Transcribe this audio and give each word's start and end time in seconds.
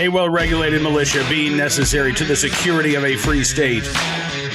a 0.00 0.08
well 0.08 0.30
regulated 0.30 0.80
militia 0.80 1.22
being 1.28 1.58
necessary 1.58 2.14
to 2.14 2.24
the 2.24 2.34
security 2.34 2.94
of 2.94 3.04
a 3.04 3.16
free 3.16 3.44
state, 3.44 3.84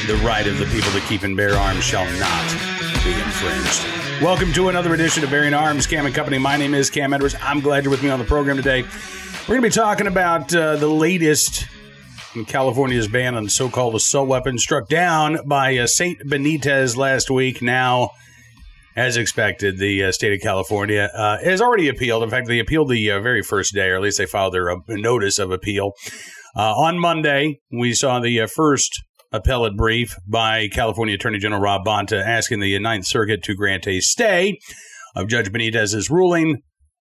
the 0.08 0.20
right 0.26 0.48
of 0.48 0.58
the 0.58 0.66
people 0.66 0.92
to 0.92 1.00
keep 1.02 1.22
and 1.22 1.38
bear 1.38 1.54
arms 1.54 1.84
shall 1.84 2.06
not 2.20 2.52
be 3.04 3.12
infringed. 3.12 4.24
Welcome 4.24 4.52
to 4.54 4.70
another 4.70 4.96
edition 4.96 5.24
of 5.24 5.30
Bearing 5.30 5.54
Arms, 5.54 5.86
Cam 5.86 6.08
and 6.08 6.16
Company. 6.16 6.40
My 6.40 6.58
name 6.58 6.74
is 6.74 6.90
Cam 6.90 7.14
Edwards. 7.14 7.36
I'm 7.44 7.60
glad 7.60 7.84
you're 7.84 7.92
with 7.92 8.02
me 8.02 8.10
on 8.10 8.18
the 8.18 8.26
program 8.26 8.58
today. 8.58 8.82
We're 9.42 9.60
going 9.60 9.62
to 9.62 9.70
be 9.70 9.82
talking 9.82 10.08
about 10.08 10.54
uh, 10.56 10.78
the 10.78 10.88
latest 10.88 11.68
in 12.34 12.46
California's 12.46 13.08
ban 13.08 13.36
on 13.36 13.48
so 13.48 13.70
called 13.70 13.94
assault 13.94 14.28
weapons 14.28 14.64
struck 14.64 14.90
down 14.90 15.38
by 15.46 15.78
uh, 15.78 15.86
St. 15.86 16.22
Benitez 16.22 16.98
last 16.98 17.30
week. 17.30 17.62
Now, 17.62 18.14
as 18.96 19.18
expected, 19.18 19.78
the 19.78 20.06
uh, 20.06 20.12
state 20.12 20.34
of 20.34 20.42
California 20.42 21.10
uh, 21.14 21.38
has 21.40 21.62
already 21.62 21.90
appealed. 21.90 22.24
In 22.24 22.30
fact, 22.30 22.48
they 22.48 22.60
appealed 22.60 22.90
the 22.90 23.12
uh, 23.12 23.20
very 23.20 23.42
first 23.42 23.74
day, 23.74 23.90
or 23.90 23.96
at 23.96 24.02
least 24.02 24.18
they 24.18 24.26
filed 24.26 24.54
their 24.54 24.72
uh, 24.72 24.78
notice 24.88 25.38
of 25.38 25.52
appeal. 25.52 25.92
Uh, 26.56 26.74
on 26.74 26.98
Monday, 26.98 27.60
we 27.72 27.94
saw 27.94 28.20
the 28.20 28.40
uh, 28.40 28.48
first 28.48 29.04
appellate 29.34 29.76
brief 29.76 30.16
by 30.26 30.70
California 30.70 31.16
Attorney 31.16 31.40
General 31.40 31.62
Rob 31.62 31.86
Bonta 31.86 32.24
asking 32.26 32.62
the 32.62 32.80
Ninth 32.80 33.06
Circuit 33.06 33.44
to 33.44 33.54
grant 33.54 33.86
a 33.86 34.00
stay 34.00 34.58
of 35.14 35.28
Judge 35.28 35.52
Benitez's 35.52 36.10
ruling, 36.10 36.62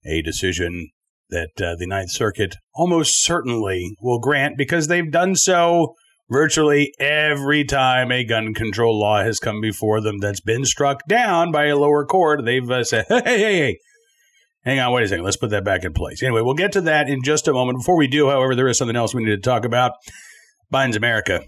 a 0.05 0.23
decision 0.23 0.91
that 1.30 1.51
the 1.57 1.87
Ninth 1.87 2.10
Circuit 2.10 2.57
almost 2.74 3.23
certainly 3.23 3.96
will 4.01 4.21
grant 4.21 4.57
because 4.57 4.87
they've 4.87 5.10
done 5.10 5.34
so 5.34 5.95
virtually 6.29 6.93
every 6.98 7.65
time 7.65 8.11
a 8.11 8.25
gun 8.25 8.55
control 8.55 8.98
law 8.98 9.23
has 9.23 9.39
come 9.39 9.61
before 9.61 10.01
them 10.01 10.19
that's 10.19 10.41
been 10.41 10.65
struck 10.65 11.07
down 11.09 11.52
by 11.52 11.66
a 11.66 11.77
lower 11.77 12.05
court, 12.05 12.45
they've 12.45 12.71
uh, 12.71 12.85
said, 12.85 13.05
hey, 13.09 13.21
hey, 13.25 13.57
hey, 13.59 13.79
hang 14.65 14.80
on, 14.80 14.93
wait 14.93 15.05
a 15.05 15.09
second, 15.09 15.25
let's 15.25 15.37
put 15.37 15.51
that 15.51 15.65
back 15.65 15.85
in 15.85 15.93
place. 15.93 16.23
Anyway, 16.23 16.43
we'll 16.43 16.55
get 16.55 16.73
to 16.73 16.80
that 16.83 17.09
in 17.09 17.23
just 17.23 17.49
a 17.49 17.52
moment. 17.52 17.79
Before 17.79 17.96
we 17.96 18.09
do, 18.09 18.29
however, 18.29 18.55
there 18.55 18.68
is 18.68 18.79
something 18.79 18.96
else 18.96 19.15
we 19.15 19.24
need 19.24 19.30
to 19.30 19.41
talk 19.41 19.65
about 19.65 19.93
Biden's 20.73 20.96
America 20.96 21.43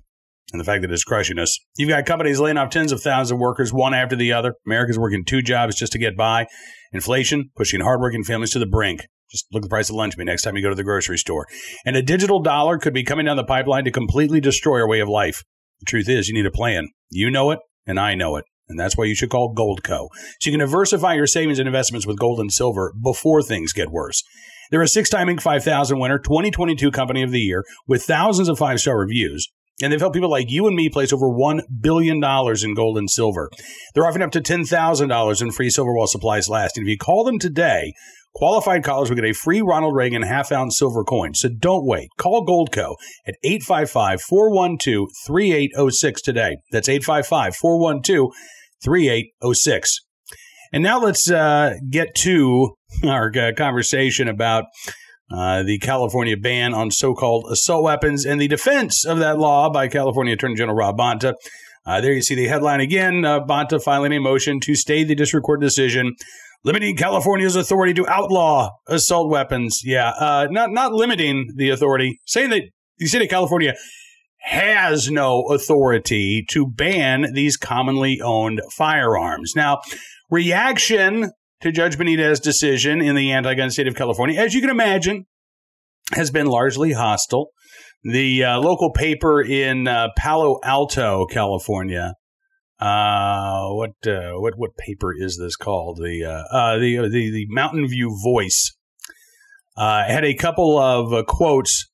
and 0.53 0.61
the 0.61 0.65
fact 0.65 0.83
that 0.83 0.91
it's 0.91 1.05
crushing 1.05 1.39
us. 1.39 1.59
You've 1.77 1.91
got 1.91 2.07
companies 2.07 2.41
laying 2.41 2.57
off 2.57 2.71
tens 2.71 2.93
of 2.93 3.03
thousands 3.03 3.33
of 3.33 3.39
workers, 3.39 3.73
one 3.73 3.93
after 3.93 4.17
the 4.17 4.33
other. 4.33 4.55
America's 4.67 4.99
working 4.99 5.25
two 5.25 5.43
jobs 5.43 5.77
just 5.77 5.93
to 5.93 5.99
get 5.99 6.17
by. 6.17 6.47
Inflation 6.93 7.51
pushing 7.55 7.81
hardworking 7.81 8.25
families 8.25 8.51
to 8.53 8.59
the 8.59 8.67
brink. 8.67 9.07
Just 9.31 9.47
look 9.53 9.61
at 9.61 9.65
the 9.65 9.69
price 9.69 9.91
of 9.91 9.97
lunch 9.97 10.17
meat 10.17 10.25
next 10.25 10.43
time 10.43 10.57
you 10.57 10.63
go 10.63 10.71
to 10.71 10.75
the 10.75 10.85
grocery 10.85 11.19
store. 11.19 11.47
And 11.85 11.97
a 11.97 12.03
digital 12.03 12.41
dollar 12.41 12.79
could 12.79 12.95
be 12.95 13.05
coming 13.05 13.27
down 13.27 13.37
the 13.37 13.45
pipeline 13.45 13.85
to 13.85 13.91
completely 13.91 14.41
destroy 14.41 14.81
our 14.81 14.89
way 14.89 15.01
of 15.01 15.09
life. 15.09 15.45
The 15.81 15.87
truth 15.87 16.09
is, 16.09 16.29
you 16.29 16.35
need 16.35 16.47
a 16.47 16.51
plan. 16.51 16.89
You 17.11 17.31
know 17.31 17.51
it, 17.51 17.59
and 17.87 18.01
I 18.01 18.15
know 18.15 18.37
it. 18.37 18.45
And 18.69 18.79
that's 18.79 18.97
why 18.97 19.05
you 19.05 19.15
should 19.15 19.31
call 19.31 19.55
Goldco. 19.55 20.09
So 20.41 20.51
you 20.51 20.53
can 20.53 20.61
diversify 20.61 21.15
your 21.15 21.27
savings 21.27 21.59
and 21.59 21.67
investments 21.67 22.07
with 22.07 22.19
gold 22.19 22.41
and 22.41 22.53
silver 22.53 22.93
before 23.03 23.43
things 23.43 23.73
get 23.73 23.91
worse. 23.91 24.23
They're 24.71 24.83
a 24.83 24.89
six 24.89 25.09
time 25.09 25.29
Inc. 25.29 25.41
5000 25.41 25.99
winner, 25.99 26.19
2022 26.19 26.91
Company 26.91 27.23
of 27.23 27.31
the 27.31 27.41
Year, 27.41 27.65
with 27.87 28.03
thousands 28.03 28.49
of 28.49 28.59
five 28.59 28.81
star 28.81 28.99
reviews. 28.99 29.49
And 29.81 29.93
they've 29.93 30.01
helped 30.01 30.15
people 30.15 30.31
like 30.31 30.51
you 30.51 30.67
and 30.67 30.75
me 30.75 30.89
place 30.89 31.13
over 31.13 31.29
$1 31.29 31.61
billion 31.81 32.17
in 32.17 32.75
gold 32.75 32.99
and 32.99 33.09
silver. 33.09 33.49
They're 33.95 34.05
offering 34.05 34.25
up 34.25 34.33
to 34.33 34.41
$10,000 34.41 35.43
in 35.43 35.51
free 35.53 35.71
silver 35.71 35.95
while 35.95 36.09
supplies 36.09 36.49
last. 36.49 36.77
And 36.77 36.85
if 36.85 36.91
you 36.91 36.99
call 36.99 37.23
them 37.23 37.39
today, 37.39 37.95
Qualified 38.35 38.85
callers 38.85 39.09
will 39.09 39.17
get 39.17 39.25
a 39.25 39.33
free 39.33 39.61
Ronald 39.61 39.97
Reagan 39.97 40.23
half 40.23 40.53
ounce 40.53 40.79
silver 40.79 41.03
coin. 41.03 41.35
So 41.35 41.49
don't 41.49 41.85
wait. 41.85 42.11
Call 42.19 42.47
Goldco 42.47 42.95
at 43.27 43.35
855 43.43 44.21
412 44.23 45.09
3806 45.27 46.23
today. 46.23 46.57
That's 46.71 46.89
855 46.89 47.57
412 47.57 48.31
3806. 48.85 50.01
And 50.73 50.83
now 50.83 51.01
let's 51.01 51.31
uh, 51.31 51.75
get 51.91 52.15
to 52.17 52.75
our 53.05 53.33
uh, 53.37 53.53
conversation 53.57 54.29
about 54.29 54.65
uh, 55.31 55.63
the 55.63 55.79
California 55.79 56.37
ban 56.37 56.75
on 56.75 56.91
so 56.91 57.15
called 57.15 57.47
assault 57.51 57.85
weapons 57.85 58.25
and 58.25 58.41
the 58.41 58.49
defense 58.49 59.05
of 59.05 59.19
that 59.19 59.39
law 59.39 59.71
by 59.71 59.89
California 59.89 60.35
Attorney 60.35 60.55
General 60.55 60.77
Rob 60.77 60.99
Bonta. 60.99 61.35
Uh, 61.85 62.01
there 62.01 62.13
you 62.13 62.23
see 62.23 62.35
the 62.35 62.49
headline 62.49 62.81
again 62.81 63.25
uh, 63.25 63.41
Bonta 63.41 63.83
filing 63.83 64.13
a 64.13 64.21
motion 64.21 64.61
to 64.61 64.75
stay 64.75 65.05
the 65.05 65.15
district 65.15 65.45
court 65.45 65.61
decision 65.61 66.15
limiting 66.65 66.97
California's 66.97 67.57
authority 67.57 67.95
to 67.95 68.07
outlaw 68.09 68.71
assault 68.87 69.31
weapons. 69.31 69.83
Yeah, 69.85 70.11
uh, 70.11 70.49
not 70.51 70.71
not 70.71 70.93
limiting 70.93 71.53
the 71.57 71.71
authority, 71.71 72.21
saying 72.27 72.51
that 72.51 72.63
the 72.99 73.07
state 73.07 73.23
of 73.23 73.29
California 73.29 73.75
has 74.41 75.11
no 75.11 75.43
authority 75.51 76.45
to 76.51 76.67
ban 76.67 77.33
these 77.35 77.57
commonly 77.57 78.21
owned 78.21 78.63
firearms. 78.77 79.53
Now, 79.55 79.81
reaction 80.31 81.33
to 81.61 81.73
Judge 81.73 81.99
Benitez's 81.99 82.41
decision 82.41 83.01
in 83.01 83.17
the 83.17 83.33
anti-gun 83.33 83.71
state 83.71 83.89
of 83.89 83.97
California, 83.97 84.41
as 84.41 84.55
you 84.55 84.61
can 84.61 84.71
imagine, 84.71 85.27
has 86.13 86.31
been 86.31 86.47
largely 86.47 86.93
hostile. 86.93 87.51
The 88.05 88.45
uh, 88.45 88.59
local 88.61 88.93
paper 88.93 89.43
in 89.43 89.89
uh, 89.89 90.09
Palo 90.17 90.61
Alto, 90.63 91.27
California, 91.27 92.15
uh, 92.81 93.71
what 93.71 94.07
uh, 94.07 94.35
what 94.35 94.55
what 94.57 94.77
paper 94.77 95.13
is 95.17 95.37
this 95.37 95.57
called? 95.57 95.99
The 95.99 96.25
uh, 96.25 96.57
uh 96.57 96.79
the, 96.79 96.99
uh, 96.99 97.03
the 97.03 97.31
the 97.31 97.47
Mountain 97.49 97.89
View 97.89 98.17
Voice 98.23 98.77
uh, 99.77 100.05
had 100.05 100.25
a 100.25 100.35
couple 100.35 100.79
of 100.79 101.27
quotes 101.27 101.89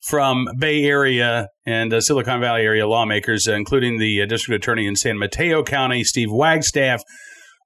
from 0.00 0.46
Bay 0.58 0.84
Area 0.84 1.48
and 1.66 1.92
Silicon 2.02 2.40
Valley 2.40 2.62
area 2.62 2.86
lawmakers, 2.86 3.48
including 3.48 3.98
the 3.98 4.24
district 4.26 4.62
attorney 4.62 4.86
in 4.86 4.94
San 4.94 5.18
Mateo 5.18 5.64
County, 5.64 6.04
Steve 6.04 6.28
Wagstaffe, 6.28 7.02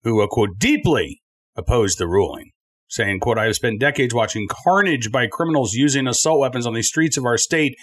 who 0.05 0.27
quote 0.29 0.59
deeply 0.59 1.21
opposed 1.55 1.99
the 1.99 2.07
ruling, 2.07 2.53
saying, 2.89 3.21
"quote 3.21 3.37
I 3.37 3.45
have 3.45 3.57
spent 3.57 3.81
decades 3.81 4.15
watching 4.15 4.49
carnage 4.49 5.13
by 5.13 5.27
criminals 5.27 5.75
using 5.75 6.07
assault 6.07 6.41
weapons 6.41 6.67
on 6.67 6.73
the 6.73 6.83
streets 6.83 7.19
of 7.19 7.27
our 7.27 7.37
state, 7.37 7.75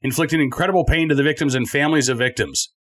inflicting 0.00 0.40
incredible 0.40 0.86
pain 0.86 1.10
to 1.10 1.14
the 1.14 1.22
victims 1.22 1.54
and 1.54 1.68
families 1.68 2.08
of 2.08 2.16
victims." 2.16 2.72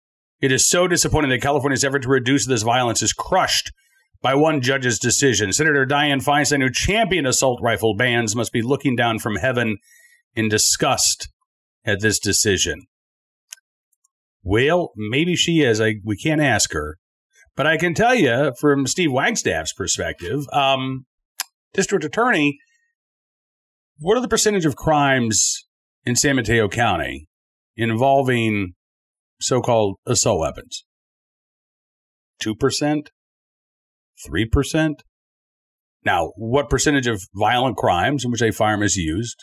It 0.43 0.51
is 0.51 0.69
so 0.69 0.89
disappointing 0.89 1.31
that 1.31 1.41
California's 1.41 1.85
effort 1.85 2.03
to 2.03 2.09
reduce 2.09 2.47
this 2.47 2.63
violence 2.63 3.01
is 3.01 3.13
crushed 3.13 3.73
by 4.21 4.35
one 4.35 4.61
judge's 4.61 4.99
decision. 4.99 5.53
Senator 5.53 5.87
Dianne 5.87 6.23
Feinstein, 6.23 6.61
who 6.61 6.71
championed 6.71 7.29
assault 7.29 7.61
rifle 7.63 7.95
bans, 7.95 8.35
must 8.35 8.53
be 8.53 8.61
looking 8.61 8.97
down 8.97 9.21
from 9.21 9.37
heaven 9.37 9.79
in 10.35 10.49
disgust 10.49 11.29
at 11.85 12.01
this 12.01 12.19
decision. 12.19 12.87
Well, 14.43 14.93
maybe 14.97 15.37
she 15.37 15.61
is. 15.61 15.81
I, 15.81 15.97
we 16.05 16.17
can't 16.17 16.41
ask 16.41 16.73
her. 16.73 16.99
But 17.55 17.69
I 17.69 17.77
can 17.77 17.95
tell 17.95 18.15
you 18.15 18.53
from 18.59 18.87
Steve 18.89 19.13
Wagstaffe's 19.13 19.73
perspective, 19.73 20.47
um, 20.53 21.07
district 21.73 22.05
attorney, 22.05 22.59
what 23.99 24.17
are 24.17 24.23
the 24.23 24.29
percentage 24.29 24.65
of 24.65 24.75
crimes 24.75 25.67
in 26.05 26.17
San 26.17 26.35
Mateo 26.35 26.69
County 26.69 27.29
involving 27.77 28.75
so 29.43 29.61
called 29.61 29.97
assault 30.07 30.41
weapons? 30.41 30.85
2%? 32.43 33.07
3%? 34.29 34.95
Now, 36.05 36.33
what 36.37 36.69
percentage 36.69 37.07
of 37.07 37.23
violent 37.35 37.77
crimes 37.77 38.25
in 38.25 38.31
which 38.31 38.43
a 38.43 38.53
firearm 38.53 38.83
is 38.83 38.97
used 38.97 39.37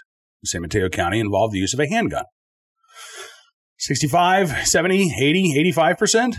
in 0.43 0.47
San 0.47 0.61
Mateo 0.61 0.89
County 0.89 1.19
involve 1.19 1.51
the 1.51 1.59
use 1.59 1.73
of 1.73 1.79
a 1.79 1.87
handgun? 1.87 2.25
65, 3.77 4.67
70, 4.67 5.13
80, 5.17 5.71
85%? 5.73 6.35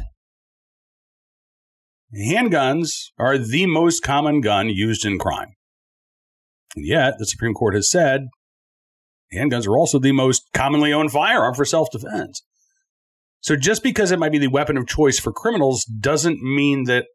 Handguns 2.15 2.89
are 3.19 3.39
the 3.39 3.67
most 3.67 4.03
common 4.03 4.41
gun 4.41 4.69
used 4.69 5.07
in 5.07 5.19
crime. 5.19 5.55
And 6.77 6.87
yet, 6.87 7.15
the 7.19 7.27
Supreme 7.27 7.55
Court 7.55 7.75
has 7.75 7.91
said 7.91 8.23
handguns 9.33 9.67
are 9.67 9.77
also 9.77 9.99
the 9.99 10.13
most 10.13 10.43
commonly 10.53 10.93
owned 10.93 11.13
firearm 11.13 11.55
for 11.55 11.65
self 11.65 11.89
defense. 11.91 12.43
So 13.41 13.57
just 13.57 13.83
because 13.83 14.11
it 14.11 14.19
might 14.19 14.33
be 14.33 14.39
the 14.39 14.49
weapon 14.49 14.77
of 14.77 14.87
choice 14.87 15.19
for 15.19 15.33
criminals 15.33 15.85
doesn't 15.85 16.43
mean 16.43 16.85
that 16.85 17.07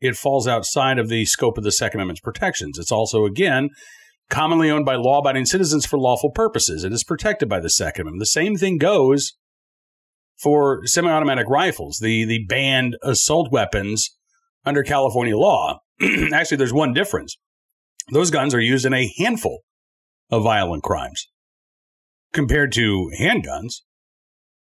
it 0.00 0.16
falls 0.16 0.46
outside 0.46 0.98
of 0.98 1.08
the 1.08 1.24
scope 1.24 1.58
of 1.58 1.64
the 1.64 1.72
Second 1.72 2.00
Amendment's 2.00 2.20
protections. 2.20 2.78
It's 2.78 2.92
also, 2.92 3.24
again, 3.24 3.70
commonly 4.28 4.70
owned 4.70 4.84
by 4.84 4.96
law 4.96 5.18
abiding 5.18 5.46
citizens 5.46 5.86
for 5.86 5.98
lawful 5.98 6.30
purposes. 6.30 6.84
It 6.84 6.92
is 6.92 7.04
protected 7.04 7.48
by 7.48 7.60
the 7.60 7.70
Second 7.70 8.02
Amendment. 8.02 8.20
The 8.20 8.26
same 8.26 8.56
thing 8.56 8.78
goes 8.78 9.34
for 10.36 10.86
semi 10.86 11.10
automatic 11.10 11.48
rifles, 11.48 11.98
the, 12.00 12.24
the 12.24 12.44
banned 12.46 12.96
assault 13.02 13.50
weapons 13.50 14.10
under 14.64 14.82
California 14.82 15.36
law. 15.36 15.80
Actually, 16.32 16.58
there's 16.58 16.72
one 16.72 16.92
difference. 16.92 17.36
Those 18.12 18.30
guns 18.30 18.54
are 18.54 18.60
used 18.60 18.86
in 18.86 18.92
a 18.92 19.12
handful 19.18 19.62
of 20.30 20.42
violent 20.42 20.82
crimes 20.82 21.28
compared 22.32 22.72
to 22.72 23.10
handguns, 23.18 23.82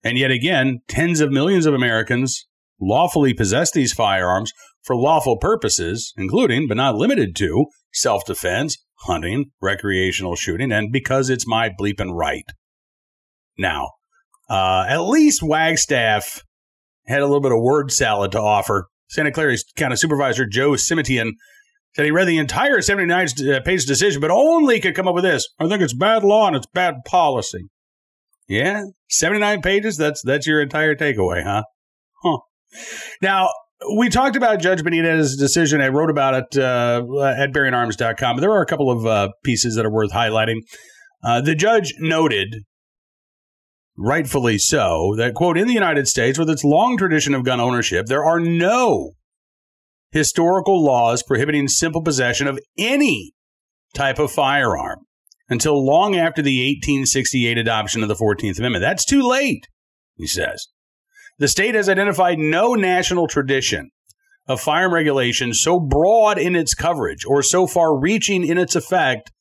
and 0.03 0.17
yet 0.17 0.31
again, 0.31 0.79
tens 0.87 1.19
of 1.19 1.31
millions 1.31 1.65
of 1.65 1.73
Americans 1.73 2.47
lawfully 2.79 3.33
possess 3.33 3.71
these 3.71 3.93
firearms 3.93 4.51
for 4.83 4.95
lawful 4.95 5.37
purposes, 5.37 6.13
including, 6.17 6.67
but 6.67 6.77
not 6.77 6.95
limited 6.95 7.35
to, 7.37 7.65
self 7.93 8.25
defense, 8.25 8.77
hunting, 9.01 9.51
recreational 9.61 10.35
shooting, 10.35 10.71
and 10.71 10.91
because 10.91 11.29
it's 11.29 11.47
my 11.47 11.69
bleeping 11.69 12.13
right. 12.13 12.45
Now, 13.57 13.89
uh, 14.49 14.85
at 14.87 15.01
least 15.01 15.41
Wagstaffe 15.41 16.41
had 17.07 17.19
a 17.19 17.25
little 17.25 17.41
bit 17.41 17.51
of 17.51 17.61
word 17.61 17.91
salad 17.91 18.31
to 18.31 18.39
offer. 18.39 18.87
Santa 19.09 19.31
Clara's 19.31 19.65
County 19.75 19.95
Supervisor 19.95 20.45
Joe 20.45 20.71
Simitian 20.71 21.31
Said 21.95 22.05
he 22.05 22.11
read 22.11 22.27
the 22.27 22.37
entire 22.37 22.81
79 22.81 23.27
uh, 23.49 23.59
page 23.61 23.85
decision, 23.85 24.21
but 24.21 24.31
only 24.31 24.79
could 24.79 24.95
come 24.95 25.07
up 25.07 25.15
with 25.15 25.23
this. 25.23 25.47
I 25.59 25.67
think 25.67 25.81
it's 25.81 25.93
bad 25.93 26.23
law 26.23 26.47
and 26.47 26.55
it's 26.55 26.67
bad 26.67 26.95
policy. 27.05 27.69
Yeah, 28.49 28.85
79 29.09 29.61
pages. 29.61 29.95
That's 29.95 30.23
that's 30.23 30.47
your 30.47 30.59
entire 30.59 30.95
takeaway, 30.95 31.43
huh? 31.43 31.63
Huh. 32.23 32.39
Now, 33.21 33.49
we 33.95 34.09
talked 34.09 34.35
about 34.35 34.59
Judge 34.59 34.81
Benitez's 34.81 35.37
decision. 35.37 35.81
I 35.81 35.89
wrote 35.89 36.09
about 36.09 36.33
it 36.33 36.59
uh, 36.61 37.03
at 37.23 37.53
bearingarms.com. 37.53 38.37
There 38.37 38.51
are 38.51 38.63
a 38.63 38.65
couple 38.65 38.89
of 38.89 39.05
uh, 39.05 39.29
pieces 39.43 39.75
that 39.75 39.85
are 39.85 39.91
worth 39.91 40.11
highlighting. 40.11 40.61
Uh, 41.23 41.41
the 41.41 41.53
judge 41.53 41.93
noted, 41.99 42.63
rightfully 43.95 44.57
so, 44.57 45.13
that, 45.17 45.35
quote, 45.35 45.57
in 45.57 45.67
the 45.67 45.73
United 45.73 46.07
States, 46.07 46.39
with 46.39 46.49
its 46.49 46.63
long 46.63 46.97
tradition 46.97 47.35
of 47.35 47.45
gun 47.45 47.59
ownership, 47.59 48.07
there 48.07 48.25
are 48.25 48.39
no 48.39 49.11
historical 50.11 50.83
laws 50.83 51.21
prohibiting 51.21 51.67
simple 51.67 52.01
possession 52.01 52.47
of 52.47 52.59
any 52.79 53.33
type 53.93 54.17
of 54.17 54.31
firearm 54.31 55.05
until 55.49 55.83
long 55.83 56.15
after 56.15 56.41
the 56.41 56.59
1868 56.59 57.57
adoption 57.57 58.03
of 58.03 58.07
the 58.07 58.15
14th 58.15 58.59
Amendment. 58.59 58.81
That's 58.81 59.05
too 59.05 59.21
late, 59.21 59.67
he 60.15 60.27
says. 60.27 60.67
The 61.39 61.47
state 61.47 61.75
has 61.75 61.89
identified 61.89 62.37
no 62.37 62.73
national 62.75 63.27
tradition 63.27 63.89
of 64.47 64.59
firearm 64.59 64.93
regulation 64.93 65.53
so 65.53 65.79
broad 65.79 66.37
in 66.37 66.55
its 66.55 66.73
coverage 66.73 67.23
or 67.25 67.41
so 67.41 67.67
far 67.67 67.97
reaching 67.97 68.45
in 68.45 68.57
its 68.57 68.75
effect 68.75 69.31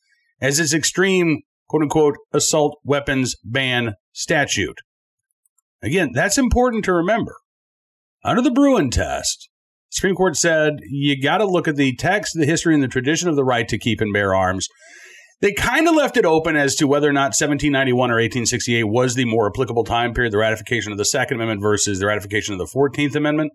as 0.40 0.60
its 0.60 0.72
extreme 0.72 1.40
quote 1.69 1.82
unquote 1.82 2.16
assault 2.32 2.78
weapons 2.84 3.37
ban 3.44 3.94
statute. 4.12 4.78
Again, 5.82 6.10
that's 6.14 6.38
important 6.38 6.84
to 6.84 6.93
remember. 6.93 7.37
Under 8.25 8.43
the 8.43 8.50
Bruen 8.50 8.90
test, 8.90 9.49
Supreme 9.90 10.14
Court 10.14 10.37
said 10.37 10.75
you 10.88 11.20
got 11.20 11.38
to 11.38 11.46
look 11.46 11.66
at 11.66 11.76
the 11.76 11.96
text, 11.96 12.34
the 12.34 12.46
history, 12.46 12.75
and 12.75 12.82
the 12.82 12.88
tradition 12.88 13.28
of 13.28 13.37
the 13.37 13.44
right 13.44 13.69
to 13.69 13.78
keep 13.78 14.00
and 14.00 14.12
bear 14.12 14.34
arms 14.34 14.69
they 15.40 15.52
kind 15.52 15.87
of 15.87 15.94
left 15.94 16.17
it 16.17 16.25
open 16.25 16.56
as 16.56 16.75
to 16.76 16.87
whether 16.87 17.08
or 17.08 17.12
not 17.12 17.37
1791 17.37 18.11
or 18.11 18.14
1868 18.14 18.85
was 18.85 19.14
the 19.14 19.25
more 19.25 19.49
applicable 19.49 19.85
time 19.85 20.12
period, 20.12 20.32
the 20.32 20.38
ratification 20.38 20.90
of 20.90 20.99
the 20.99 21.05
Second 21.05 21.37
Amendment 21.37 21.62
versus 21.62 22.00
the 22.00 22.06
ratification 22.06 22.55
of 22.55 22.58
the 22.58 22.67
14th 22.67 23.14
Amendment. 23.14 23.52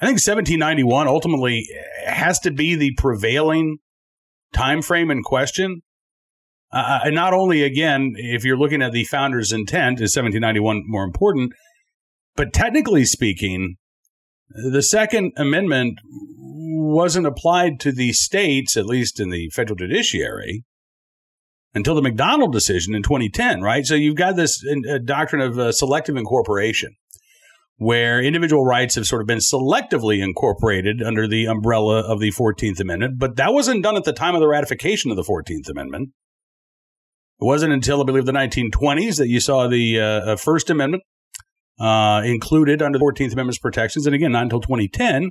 I 0.00 0.06
think 0.06 0.16
1791 0.16 1.06
ultimately 1.06 1.66
has 2.06 2.38
to 2.40 2.50
be 2.50 2.74
the 2.74 2.92
prevailing 2.96 3.78
time 4.52 4.82
frame 4.82 5.10
in 5.10 5.22
question. 5.22 5.82
Uh, 6.72 6.76
uh, 6.76 7.00
and 7.04 7.14
not 7.14 7.32
only, 7.32 7.62
again, 7.62 8.14
if 8.16 8.44
you're 8.44 8.58
looking 8.58 8.82
at 8.82 8.92
the 8.92 9.04
founder's 9.04 9.52
intent, 9.52 10.00
is 10.00 10.16
1791 10.16 10.82
more 10.86 11.04
important? 11.04 11.52
But 12.34 12.52
technically 12.52 13.04
speaking, 13.04 13.76
the 14.48 14.82
Second 14.82 15.32
Amendment 15.36 15.98
wasn't 16.04 17.26
applied 17.26 17.80
to 17.80 17.92
the 17.92 18.12
states, 18.12 18.76
at 18.76 18.86
least 18.86 19.20
in 19.20 19.30
the 19.30 19.50
federal 19.50 19.76
judiciary, 19.76 20.64
until 21.76 21.94
the 21.94 22.00
McDonald 22.00 22.52
decision 22.52 22.94
in 22.94 23.02
2010, 23.02 23.60
right? 23.60 23.84
So 23.84 23.94
you've 23.94 24.16
got 24.16 24.34
this 24.34 24.64
uh, 24.66 24.96
doctrine 25.04 25.42
of 25.42 25.58
uh, 25.58 25.72
selective 25.72 26.16
incorporation, 26.16 26.96
where 27.76 28.18
individual 28.22 28.64
rights 28.64 28.94
have 28.94 29.06
sort 29.06 29.20
of 29.20 29.26
been 29.28 29.40
selectively 29.40 30.24
incorporated 30.24 31.02
under 31.02 31.28
the 31.28 31.44
umbrella 31.44 32.00
of 32.00 32.18
the 32.18 32.32
14th 32.32 32.80
Amendment, 32.80 33.18
but 33.18 33.36
that 33.36 33.52
wasn't 33.52 33.82
done 33.82 33.94
at 33.94 34.04
the 34.04 34.14
time 34.14 34.34
of 34.34 34.40
the 34.40 34.48
ratification 34.48 35.10
of 35.10 35.18
the 35.18 35.22
14th 35.22 35.68
Amendment. 35.68 36.08
It 37.38 37.44
wasn't 37.44 37.74
until, 37.74 38.00
I 38.00 38.04
believe, 38.04 38.24
the 38.24 38.32
1920s 38.32 39.18
that 39.18 39.28
you 39.28 39.38
saw 39.38 39.68
the 39.68 40.00
uh, 40.00 40.04
uh, 40.04 40.36
First 40.36 40.70
Amendment 40.70 41.02
uh, 41.78 42.22
included 42.24 42.80
under 42.80 42.98
the 42.98 43.04
14th 43.04 43.34
Amendment's 43.34 43.58
protections. 43.58 44.06
And 44.06 44.14
again, 44.14 44.32
not 44.32 44.44
until 44.44 44.62
2010 44.62 45.30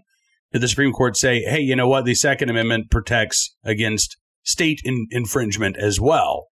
did 0.54 0.62
the 0.62 0.68
Supreme 0.68 0.92
Court 0.92 1.18
say, 1.18 1.40
hey, 1.40 1.60
you 1.60 1.76
know 1.76 1.88
what? 1.88 2.06
The 2.06 2.14
Second 2.14 2.52
Amendment 2.52 2.92
protects 2.92 3.56
against 3.64 4.18
state 4.46 4.82
in, 4.84 5.08
infringement 5.12 5.78
as 5.78 6.00
well. 6.00 6.48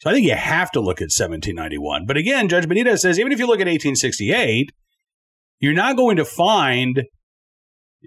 So 0.00 0.10
I 0.10 0.12
think 0.12 0.26
you 0.26 0.34
have 0.34 0.70
to 0.72 0.80
look 0.80 1.00
at 1.00 1.10
1791. 1.10 2.06
But 2.06 2.16
again, 2.16 2.48
Judge 2.48 2.66
Benitez 2.66 3.00
says 3.00 3.18
even 3.18 3.32
if 3.32 3.38
you 3.38 3.46
look 3.46 3.60
at 3.60 3.66
1868, 3.66 4.70
you're 5.60 5.72
not 5.72 5.96
going 5.96 6.16
to 6.16 6.24
find 6.24 7.02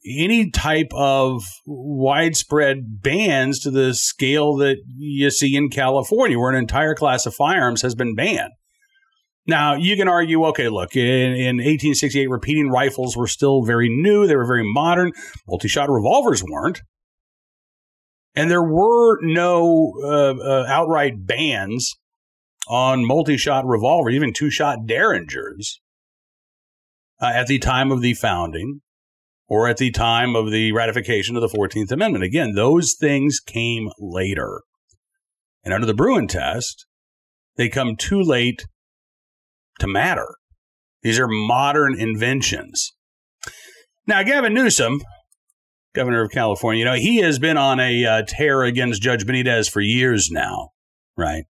any 0.06 0.50
type 0.50 0.88
of 0.94 1.44
widespread 1.66 3.02
bans 3.02 3.60
to 3.60 3.72
the 3.72 3.94
scale 3.94 4.56
that 4.56 4.78
you 4.98 5.30
see 5.30 5.56
in 5.56 5.70
California, 5.70 6.40
where 6.40 6.52
an 6.52 6.58
entire 6.58 6.96
class 6.96 7.26
of 7.26 7.36
firearms 7.36 7.82
has 7.82 7.94
been 7.94 8.16
banned. 8.16 8.52
Now, 9.48 9.76
you 9.76 9.98
can 9.98 10.08
argue, 10.08 10.46
okay, 10.46 10.70
look, 10.70 10.96
in, 10.96 11.34
in 11.34 11.58
1868, 11.58 12.30
repeating 12.30 12.70
rifles 12.70 13.18
were 13.18 13.28
still 13.28 13.64
very 13.64 13.90
new. 13.90 14.28
They 14.28 14.36
were 14.36 14.46
very 14.46 14.64
modern. 14.64 15.12
Multi 15.48 15.68
shot 15.68 15.90
revolvers 15.90 16.44
weren't. 16.44 16.82
And 18.36 18.50
there 18.50 18.64
were 18.64 19.20
no 19.22 19.94
uh, 20.04 20.36
uh, 20.36 20.66
outright 20.68 21.26
bans 21.26 21.94
on 22.68 23.06
multi 23.06 23.38
shot 23.38 23.66
revolver, 23.66 24.10
even 24.10 24.34
two 24.34 24.50
shot 24.50 24.86
derringers 24.86 25.82
uh, 27.22 27.32
at 27.34 27.48
the 27.48 27.60
time 27.60 27.92
of 27.92 28.02
the 28.02 28.14
founding 28.14 28.82
or 29.48 29.68
at 29.68 29.78
the 29.78 29.92
time 29.92 30.36
of 30.36 30.50
the 30.50 30.72
ratification 30.72 31.36
of 31.36 31.42
the 31.42 31.58
14th 31.58 31.92
Amendment. 31.92 32.24
Again, 32.24 32.54
those 32.56 32.96
things 32.98 33.40
came 33.40 33.90
later. 34.00 34.62
And 35.64 35.74
under 35.74 35.86
the 35.86 35.94
Bruen 35.94 36.28
test, 36.28 36.86
they 37.58 37.68
come 37.68 37.96
too 37.98 38.22
late 38.22 38.66
to 39.80 39.88
matter. 39.88 40.36
These 41.04 41.20
are 41.20 41.28
modern 41.28 42.00
inventions. 42.00 42.94
Now, 44.08 44.24
Gavin 44.24 44.54
Newsom, 44.54 45.02
governor 45.94 46.24
of 46.24 46.32
California, 46.32 46.80
you 46.80 46.86
know, 46.86 46.96
he 46.96 47.18
has 47.18 47.40
been 47.40 47.58
on 47.58 47.80
a 47.80 48.06
uh, 48.06 48.22
tear 48.28 48.64
against 48.64 49.02
Judge 49.02 49.26
Benitez 49.26 49.70
for 49.70 49.82
years 49.82 50.30
now, 50.32 50.70
right? 51.18 51.46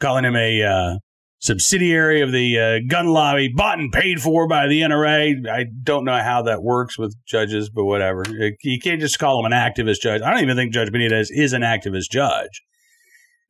Calling 0.00 0.24
him 0.24 0.36
a 0.36 0.62
uh, 0.62 0.98
subsidiary 1.38 2.20
of 2.20 2.32
the 2.32 2.58
uh, 2.58 2.78
gun 2.88 3.08
lobby, 3.08 3.48
bought 3.54 3.78
and 3.78 3.92
paid 3.92 4.20
for 4.20 4.48
by 4.48 4.66
the 4.66 4.80
NRA. 4.80 5.48
I 5.48 5.64
don't 5.82 6.04
know 6.04 6.18
how 6.22 6.42
that 6.42 6.62
works 6.62 6.98
with 6.98 7.14
judges, 7.26 7.70
but 7.70 7.84
whatever. 7.84 8.24
You 8.62 8.78
can't 8.80 9.00
just 9.00 9.18
call 9.18 9.40
him 9.40 9.50
an 9.50 9.56
activist 9.56 10.00
judge. 10.00 10.22
I 10.22 10.30
don't 10.30 10.42
even 10.42 10.56
think 10.56 10.72
Judge 10.72 10.90
Benitez 10.90 11.28
is 11.30 11.52
an 11.52 11.62
activist 11.62 12.10
judge. 12.10 12.62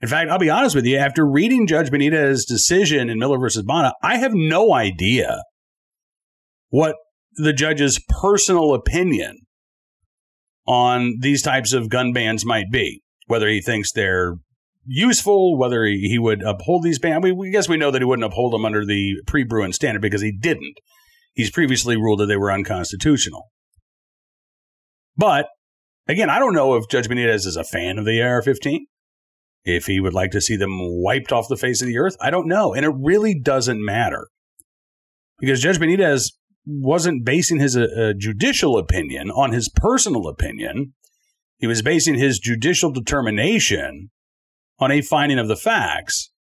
In 0.03 0.09
fact, 0.09 0.31
I'll 0.31 0.39
be 0.39 0.51
honest 0.51 0.75
with 0.75 0.85
you, 0.85 0.99
after 0.99 1.27
reading 1.27 1.67
Judge 1.67 1.91
Benitez's 1.91 2.45
decision 2.45 3.09
in 3.09 3.19
Miller 3.19 3.39
versus 3.39 3.65
Bonta, 3.65 3.93
I 4.03 4.19
have 4.19 4.35
no 4.35 4.75
idea 4.75 5.43
what 6.69 6.97
the 7.37 7.53
judge's 7.53 8.01
personal 8.21 8.75
opinion 8.75 9.46
on 10.67 11.17
these 11.21 11.43
types 11.43 11.73
of 11.73 11.89
gun 11.89 12.13
bans 12.13 12.45
might 12.45 12.71
be, 12.71 13.03
whether 13.27 13.49
he 13.49 13.61
thinks 13.61 13.93
they're 13.93 14.35
useful, 14.85 15.59
whether 15.59 15.85
he, 15.85 16.09
he 16.09 16.19
would 16.19 16.43
uphold 16.43 16.83
these 16.83 16.99
bans. 16.99 17.23
We, 17.23 17.33
we 17.33 17.51
guess 17.51 17.69
we 17.69 17.77
know 17.77 17.91
that 17.91 18.01
he 18.01 18.05
wouldn't 18.05 18.25
uphold 18.25 18.53
them 18.53 18.65
under 18.65 18.85
the 18.85 19.17
pre 19.27 19.45
Bruen 19.45 19.73
standard 19.73 20.03
because 20.03 20.23
he 20.23 20.33
didn't. 20.33 20.77
He's 21.35 21.51
previously 21.51 21.97
ruled 21.97 22.21
that 22.21 22.27
they 22.27 22.37
were 22.37 22.53
unconstitutional. 22.53 23.45
But 25.17 25.49
again, 26.09 26.31
I 26.31 26.39
don't 26.39 26.55
know 26.55 26.77
if 26.77 26.89
Judge 26.89 27.09
Benitez 27.09 27.47
is 27.47 27.57
a 27.57 27.65
fan 27.65 27.99
of 27.99 28.05
the 28.05 28.23
AR 28.23 28.43
15, 28.43 28.87
if 29.65 29.87
he 29.87 30.01
would 30.01 30.15
like 30.15 30.31
to 30.33 30.41
see 30.41 30.57
them 30.57 30.79
wiped 30.81 31.33
off 31.33 31.49
the 31.49 31.57
face 31.57 31.83
of 31.83 31.89
the 31.89 31.99
earth. 31.99 32.17
I 32.21 32.31
don't 32.31 32.49
know. 32.49 32.75
And 32.75 32.85
it 32.85 32.93
really 32.97 33.39
doesn't 33.39 33.85
matter 33.85 34.29
because 35.39 35.61
Judge 35.61 35.79
Benitez 35.79 36.33
wasn't 36.67 37.25
basing 37.25 37.61
his 37.61 37.77
uh, 37.77 38.13
judicial 38.19 38.77
opinion 38.77 39.31
on 39.31 39.53
his 39.53 39.69
personal 39.69 40.27
opinion. 40.27 40.95
He 41.59 41.67
was 41.67 41.81
basing 41.81 42.17
his 42.17 42.39
judicial 42.39 42.91
determination 42.91 44.11
on 44.79 44.91
a 44.91 45.01
finding 45.01 45.39
of 45.39 45.49
the 45.49 45.57
facts. 45.57 46.31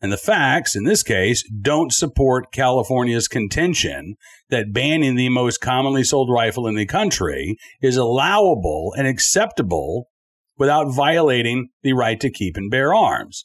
And 0.00 0.12
the 0.12 0.16
facts, 0.18 0.76
in 0.76 0.84
this 0.84 1.02
case, 1.02 1.48
don't 1.62 1.92
support 1.92 2.52
California's 2.52 3.26
contention 3.26 4.16
that 4.50 4.72
banning 4.72 5.14
the 5.14 5.30
most 5.30 5.60
commonly 5.60 6.04
sold 6.04 6.30
rifle 6.30 6.66
in 6.66 6.74
the 6.74 6.86
country 6.86 7.56
is 7.80 7.96
allowable 7.96 8.92
and 8.96 9.06
acceptable 9.06 10.08
without 10.58 10.94
violating 10.94 11.68
the 11.82 11.94
right 11.94 12.20
to 12.20 12.30
keep 12.30 12.56
and 12.56 12.70
bear 12.70 12.94
arms. 12.94 13.44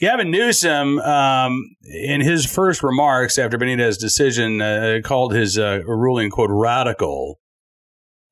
Gavin 0.00 0.30
Newsom, 0.30 0.98
um, 1.00 1.76
in 1.84 2.22
his 2.22 2.46
first 2.46 2.82
remarks 2.82 3.38
after 3.38 3.58
Benitez's 3.58 3.98
decision, 3.98 4.62
uh, 4.62 5.00
called 5.04 5.34
his 5.34 5.58
uh, 5.58 5.80
ruling, 5.84 6.30
quote, 6.30 6.48
radical. 6.50 7.38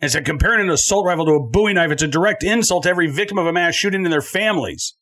And 0.01 0.11
said, 0.11 0.25
comparing 0.25 0.63
an 0.63 0.71
assault 0.71 1.05
rifle 1.05 1.27
to 1.27 1.33
a 1.33 1.47
bowie 1.47 1.75
knife, 1.75 1.91
it's 1.91 2.03
a 2.03 2.09
direct 2.09 2.43
insult 2.43 2.85
to 2.85 2.89
every 2.89 3.11
victim 3.11 3.37
of 3.37 3.47
a 3.47 3.53
mass 3.53 3.75
shooting 3.75 4.05
and 4.05 4.13
their 4.13 4.23
families. 4.23 4.97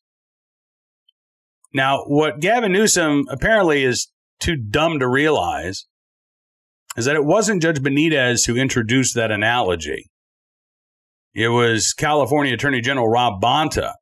Now, 1.73 2.03
what 2.07 2.41
Gavin 2.41 2.73
Newsom 2.73 3.25
apparently 3.29 3.83
is 3.83 4.11
too 4.39 4.57
dumb 4.57 4.99
to 4.99 5.07
realize 5.07 5.85
is 6.97 7.05
that 7.05 7.15
it 7.15 7.23
wasn't 7.23 7.61
Judge 7.61 7.79
Benitez 7.79 8.45
who 8.45 8.55
introduced 8.57 9.13
that 9.15 9.31
analogy. 9.31 10.09
It 11.33 11.49
was 11.49 11.93
California 11.93 12.55
Attorney 12.55 12.81
General 12.81 13.07
Rob 13.07 13.41
Bonta 13.41 13.93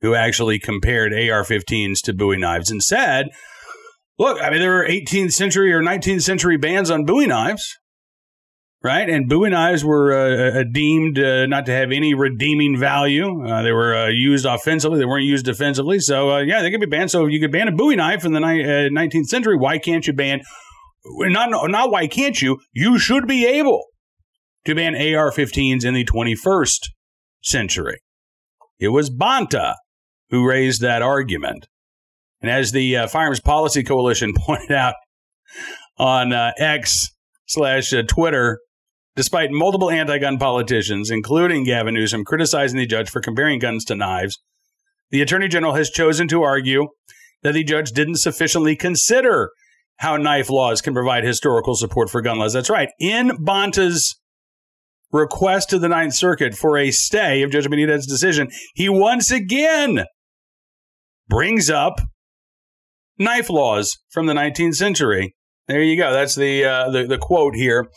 who 0.00 0.14
actually 0.14 0.58
compared 0.58 1.12
AR 1.12 1.42
15s 1.44 2.00
to 2.04 2.14
Bowie 2.14 2.38
knives 2.38 2.70
and 2.70 2.82
said, 2.82 3.26
look, 4.18 4.40
I 4.42 4.50
mean, 4.50 4.60
there 4.60 4.72
were 4.74 4.86
18th 4.86 5.32
century 5.32 5.72
or 5.72 5.80
19th 5.80 6.22
century 6.22 6.56
bans 6.56 6.90
on 6.90 7.04
Bowie 7.04 7.26
knives. 7.26 7.76
right? 8.82 9.08
And 9.08 9.28
Bowie 9.28 9.50
knives 9.50 9.84
were 9.84 10.12
uh, 10.12 10.60
uh, 10.60 10.64
deemed 10.72 11.18
uh, 11.18 11.46
not 11.46 11.66
to 11.66 11.72
have 11.72 11.90
any 11.92 12.14
redeeming 12.14 12.78
value. 12.78 13.44
Uh, 13.44 13.62
they 13.62 13.72
were 13.72 13.94
uh, 13.94 14.08
used 14.08 14.46
offensively; 14.46 14.98
they 14.98 15.04
weren't 15.04 15.24
used 15.24 15.44
defensively. 15.44 15.98
So, 15.98 16.30
uh, 16.30 16.38
yeah, 16.40 16.62
they 16.62 16.70
could 16.70 16.80
be 16.80 16.86
banned. 16.86 17.10
So, 17.10 17.26
if 17.26 17.32
you 17.32 17.40
could 17.40 17.52
ban 17.52 17.68
a 17.68 17.72
Bowie 17.72 17.96
knife 17.96 18.24
in 18.24 18.32
the 18.32 18.40
ni- 18.40 18.62
19th 18.62 19.26
century, 19.26 19.56
why 19.56 19.78
can't 19.78 20.06
you 20.06 20.12
ban? 20.12 20.42
Not 21.04 21.70
not 21.70 21.90
why 21.90 22.06
can't 22.06 22.40
you? 22.40 22.58
You 22.72 22.98
should 22.98 23.26
be 23.26 23.46
able 23.46 23.84
to 24.64 24.74
ban 24.74 24.94
AR-15s 24.94 25.84
in 25.84 25.94
the 25.94 26.04
21st 26.04 26.88
century. 27.42 28.00
It 28.78 28.88
was 28.88 29.10
Bonta 29.10 29.74
who 30.30 30.46
raised 30.46 30.80
that 30.82 31.02
argument. 31.02 31.66
And 32.40 32.50
as 32.50 32.72
the 32.72 32.96
uh, 32.96 33.06
Firearms 33.08 33.40
Policy 33.40 33.82
Coalition 33.82 34.32
pointed 34.36 34.72
out 34.72 34.94
on 35.98 36.32
uh, 36.32 36.52
X 36.58 37.08
slash 37.46 37.92
uh, 37.92 38.02
Twitter 38.06 38.58
Despite 39.18 39.50
multiple 39.50 39.90
anti 39.90 40.16
gun 40.18 40.38
politicians, 40.38 41.10
including 41.10 41.64
Gavin 41.64 41.94
Newsom, 41.94 42.24
criticizing 42.24 42.78
the 42.78 42.86
judge 42.86 43.10
for 43.10 43.20
comparing 43.20 43.58
guns 43.58 43.84
to 43.86 43.96
knives, 43.96 44.38
the 45.10 45.20
Attorney 45.20 45.48
General 45.48 45.74
has 45.74 45.90
chosen 45.90 46.28
to 46.28 46.44
argue 46.44 46.86
that 47.42 47.54
the 47.54 47.64
judge 47.64 47.90
didn't 47.90 48.18
sufficiently 48.18 48.76
consider 48.76 49.50
how 49.96 50.16
knife 50.16 50.48
laws 50.48 50.80
can 50.80 50.94
provide 50.94 51.24
historical 51.24 51.74
support 51.74 52.10
for 52.10 52.22
gun 52.22 52.38
laws. 52.38 52.52
That's 52.52 52.70
right. 52.70 52.90
In 53.00 53.44
Bonta's 53.44 54.20
request 55.10 55.70
to 55.70 55.80
the 55.80 55.88
Ninth 55.88 56.14
Circuit 56.14 56.54
for 56.54 56.78
a 56.78 56.92
stay 56.92 57.42
of 57.42 57.50
Judge 57.50 57.68
Benitez's 57.68 58.06
decision, 58.06 58.52
he 58.74 58.88
once 58.88 59.32
again 59.32 60.04
brings 61.28 61.70
up 61.70 62.00
knife 63.18 63.50
laws 63.50 63.98
from 64.10 64.26
the 64.26 64.34
19th 64.34 64.74
century. 64.74 65.34
There 65.66 65.82
you 65.82 65.96
go. 65.96 66.12
That's 66.12 66.34
the 66.34 66.64
uh, 66.64 66.90
the, 66.90 67.06
the 67.06 67.18
quote 67.18 67.54
here. 67.54 67.88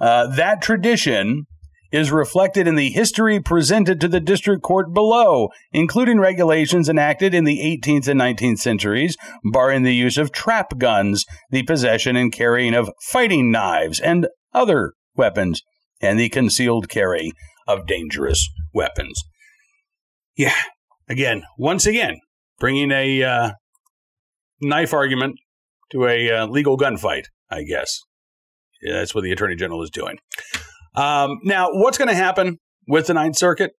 Uh, 0.00 0.28
that 0.36 0.62
tradition 0.62 1.46
is 1.92 2.12
reflected 2.12 2.66
in 2.68 2.74
the 2.74 2.90
history 2.90 3.40
presented 3.40 4.00
to 4.00 4.08
the 4.08 4.20
district 4.20 4.62
court 4.62 4.92
below, 4.92 5.48
including 5.72 6.20
regulations 6.20 6.88
enacted 6.88 7.32
in 7.32 7.44
the 7.44 7.58
18th 7.58 8.08
and 8.08 8.20
19th 8.20 8.58
centuries, 8.58 9.16
barring 9.52 9.82
the 9.82 9.94
use 9.94 10.18
of 10.18 10.32
trap 10.32 10.78
guns, 10.78 11.24
the 11.50 11.62
possession 11.62 12.16
and 12.16 12.32
carrying 12.32 12.74
of 12.74 12.90
fighting 13.02 13.50
knives 13.50 14.00
and 14.00 14.26
other 14.52 14.92
weapons, 15.14 15.62
and 16.00 16.18
the 16.18 16.28
concealed 16.28 16.88
carry 16.88 17.32
of 17.66 17.86
dangerous 17.86 18.48
weapons. 18.74 19.20
Yeah, 20.36 20.60
again, 21.08 21.44
once 21.56 21.86
again, 21.86 22.18
bringing 22.58 22.90
a 22.90 23.22
uh, 23.22 23.50
knife 24.60 24.92
argument 24.92 25.36
to 25.92 26.06
a 26.06 26.30
uh, 26.30 26.46
legal 26.46 26.76
gunfight, 26.76 27.24
I 27.50 27.62
guess. 27.62 28.00
Yeah, 28.82 28.94
that's 28.94 29.14
what 29.14 29.24
the 29.24 29.32
Attorney 29.32 29.56
General 29.56 29.82
is 29.82 29.90
doing. 29.90 30.18
Um, 30.94 31.38
now, 31.44 31.68
what's 31.72 31.98
going 31.98 32.08
to 32.08 32.14
happen 32.14 32.58
with 32.88 33.06
the 33.06 33.14
Ninth 33.14 33.36
Circuit? 33.36 33.72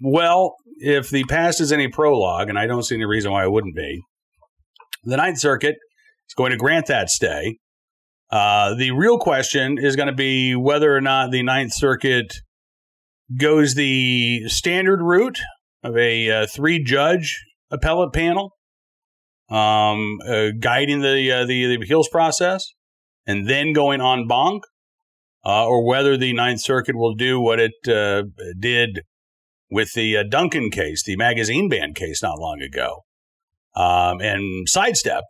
Well, 0.00 0.56
if 0.78 1.10
the 1.10 1.24
past 1.24 1.60
is 1.60 1.72
any 1.72 1.88
prologue, 1.88 2.48
and 2.48 2.58
I 2.58 2.66
don't 2.66 2.82
see 2.82 2.94
any 2.94 3.04
reason 3.04 3.32
why 3.32 3.44
it 3.44 3.50
wouldn't 3.50 3.74
be, 3.74 4.02
the 5.04 5.16
Ninth 5.16 5.38
Circuit 5.38 5.76
is 6.28 6.34
going 6.34 6.50
to 6.50 6.56
grant 6.56 6.86
that 6.86 7.08
stay. 7.08 7.58
Uh, 8.30 8.74
the 8.74 8.90
real 8.90 9.18
question 9.18 9.78
is 9.78 9.94
going 9.94 10.08
to 10.08 10.14
be 10.14 10.54
whether 10.54 10.94
or 10.94 11.00
not 11.00 11.30
the 11.30 11.42
Ninth 11.42 11.72
Circuit 11.72 12.32
goes 13.38 13.74
the 13.74 14.48
standard 14.48 15.00
route 15.00 15.38
of 15.82 15.96
a 15.96 16.30
uh, 16.30 16.46
three 16.46 16.82
judge 16.82 17.40
appellate 17.70 18.12
panel 18.12 18.52
um, 19.48 20.18
uh, 20.26 20.48
guiding 20.58 21.00
the, 21.00 21.30
uh, 21.32 21.44
the, 21.44 21.66
the 21.66 21.74
appeals 21.76 22.08
process, 22.08 22.64
and 23.26 23.48
then 23.48 23.72
going 23.72 24.00
en 24.00 24.26
banc, 24.26 24.62
uh, 25.44 25.66
or 25.66 25.86
whether 25.86 26.16
the 26.16 26.32
Ninth 26.32 26.60
Circuit 26.60 26.96
will 26.96 27.14
do 27.14 27.40
what 27.40 27.60
it 27.60 27.72
uh, 27.88 28.24
did 28.58 29.00
with 29.70 29.92
the 29.94 30.16
uh, 30.16 30.24
Duncan 30.28 30.70
case, 30.70 31.04
the 31.04 31.16
magazine 31.16 31.68
ban 31.68 31.94
case 31.94 32.22
not 32.22 32.38
long 32.38 32.60
ago, 32.60 33.04
um, 33.74 34.20
and 34.20 34.68
sidestep 34.68 35.22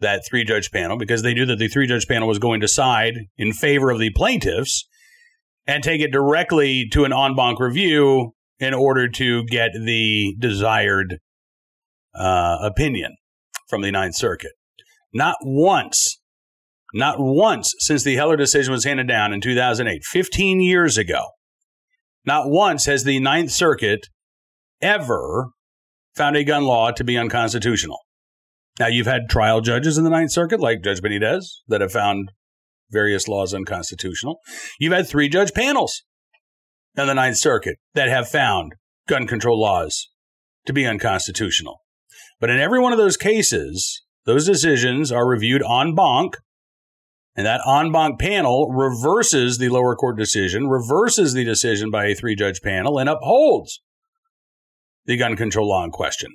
that 0.00 0.22
three 0.28 0.44
judge 0.44 0.70
panel 0.70 0.98
because 0.98 1.22
they 1.22 1.34
knew 1.34 1.46
that 1.46 1.58
the 1.58 1.68
three 1.68 1.86
judge 1.86 2.06
panel 2.06 2.28
was 2.28 2.38
going 2.38 2.60
to 2.60 2.68
side 2.68 3.14
in 3.38 3.52
favor 3.52 3.90
of 3.90 3.98
the 3.98 4.10
plaintiffs 4.10 4.86
and 5.66 5.82
take 5.82 6.00
it 6.00 6.12
directly 6.12 6.86
to 6.92 7.04
an 7.04 7.12
en 7.12 7.34
banc 7.34 7.58
review 7.58 8.32
in 8.58 8.74
order 8.74 9.08
to 9.08 9.44
get 9.46 9.70
the 9.72 10.36
desired 10.38 11.18
uh, 12.18 12.58
opinion 12.62 13.16
from 13.68 13.82
the 13.82 13.90
Ninth 13.90 14.14
Circuit. 14.14 14.52
Not 15.12 15.36
once 15.42 16.18
not 16.94 17.16
once 17.18 17.74
since 17.78 18.04
the 18.04 18.14
Heller 18.14 18.36
decision 18.36 18.72
was 18.72 18.84
handed 18.84 19.08
down 19.08 19.32
in 19.32 19.40
2008, 19.40 20.02
15 20.04 20.60
years 20.60 20.96
ago, 20.96 21.26
not 22.24 22.48
once 22.48 22.86
has 22.86 23.04
the 23.04 23.20
Ninth 23.20 23.50
Circuit 23.50 24.06
ever 24.80 25.48
found 26.14 26.36
a 26.36 26.44
gun 26.44 26.64
law 26.64 26.90
to 26.90 27.04
be 27.04 27.18
unconstitutional. 27.18 27.98
Now, 28.78 28.88
you've 28.88 29.06
had 29.06 29.28
trial 29.28 29.60
judges 29.60 29.96
in 29.96 30.04
the 30.04 30.10
Ninth 30.10 30.32
Circuit, 30.32 30.60
like 30.60 30.82
Judge 30.82 31.00
Benitez, 31.00 31.46
that 31.68 31.80
have 31.80 31.92
found 31.92 32.30
various 32.90 33.26
laws 33.26 33.54
unconstitutional. 33.54 34.38
You've 34.78 34.92
had 34.92 35.08
three 35.08 35.28
judge 35.28 35.52
panels 35.52 36.02
in 36.96 37.06
the 37.06 37.14
Ninth 37.14 37.36
Circuit 37.36 37.76
that 37.94 38.08
have 38.08 38.28
found 38.28 38.72
gun 39.08 39.26
control 39.26 39.60
laws 39.60 40.08
to 40.66 40.72
be 40.72 40.86
unconstitutional. 40.86 41.80
But 42.40 42.50
in 42.50 42.60
every 42.60 42.78
one 42.78 42.92
of 42.92 42.98
those 42.98 43.16
cases, 43.16 44.02
those 44.24 44.46
decisions 44.46 45.10
are 45.10 45.26
reviewed 45.26 45.62
en 45.62 45.94
banc 45.94 46.36
and 47.36 47.46
that 47.46 47.60
en 47.68 47.92
banc 47.92 48.18
panel 48.18 48.68
reverses 48.70 49.58
the 49.58 49.68
lower 49.68 49.94
court 49.94 50.16
decision, 50.18 50.68
reverses 50.68 51.34
the 51.34 51.44
decision 51.44 51.90
by 51.90 52.06
a 52.06 52.14
three 52.14 52.34
judge 52.34 52.60
panel, 52.62 52.98
and 52.98 53.08
upholds 53.08 53.82
the 55.04 55.16
gun 55.16 55.36
control 55.36 55.68
law 55.68 55.84
in 55.84 55.90
question. 55.90 56.32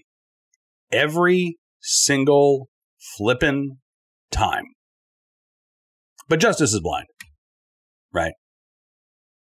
Every 0.92 1.58
single 1.80 2.70
flippin' 3.18 3.78
time. 4.30 4.66
But 6.30 6.40
justice 6.40 6.72
is 6.72 6.82
blind, 6.82 7.08
right? 8.14 8.34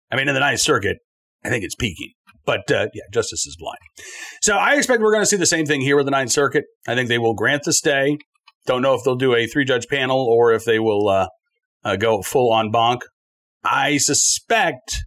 I 0.09 0.15
mean, 0.15 0.27
in 0.27 0.33
the 0.33 0.39
Ninth 0.39 0.61
Circuit, 0.61 0.97
I 1.43 1.49
think 1.49 1.63
it's 1.63 1.75
peeking. 1.75 2.13
But 2.45 2.71
uh, 2.71 2.87
yeah, 2.93 3.03
justice 3.13 3.45
is 3.45 3.55
blind. 3.57 3.79
So 4.41 4.55
I 4.55 4.75
expect 4.75 5.01
we're 5.01 5.11
going 5.11 5.23
to 5.23 5.27
see 5.29 5.37
the 5.37 5.45
same 5.45 5.65
thing 5.65 5.81
here 5.81 5.95
with 5.95 6.05
the 6.05 6.11
Ninth 6.11 6.31
Circuit. 6.31 6.65
I 6.87 6.95
think 6.95 7.09
they 7.09 7.17
will 7.17 7.33
grant 7.33 7.63
the 7.63 7.73
stay. 7.73 8.17
Don't 8.65 8.81
know 8.81 8.93
if 8.93 9.03
they'll 9.03 9.15
do 9.15 9.35
a 9.35 9.47
three 9.47 9.65
judge 9.65 9.87
panel 9.87 10.25
or 10.25 10.53
if 10.53 10.65
they 10.65 10.79
will 10.79 11.07
uh, 11.07 11.27
uh, 11.83 11.95
go 11.95 12.21
full 12.21 12.51
on 12.51 12.71
bonk. 12.71 13.01
I 13.63 13.97
suspect 13.97 15.03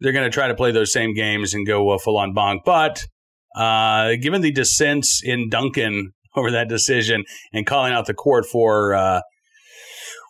they're 0.00 0.12
going 0.12 0.30
to 0.30 0.34
try 0.34 0.48
to 0.48 0.54
play 0.54 0.72
those 0.72 0.92
same 0.92 1.14
games 1.14 1.54
and 1.54 1.66
go 1.66 1.90
uh, 1.90 1.98
full 1.98 2.18
on 2.18 2.34
bonk. 2.34 2.60
But 2.64 3.04
uh, 3.56 4.16
given 4.20 4.40
the 4.40 4.52
dissents 4.52 5.20
in 5.22 5.48
Duncan 5.48 6.12
over 6.36 6.50
that 6.50 6.68
decision 6.68 7.24
and 7.52 7.66
calling 7.66 7.92
out 7.92 8.06
the 8.06 8.14
court 8.14 8.46
for, 8.46 8.94
uh, 8.94 9.20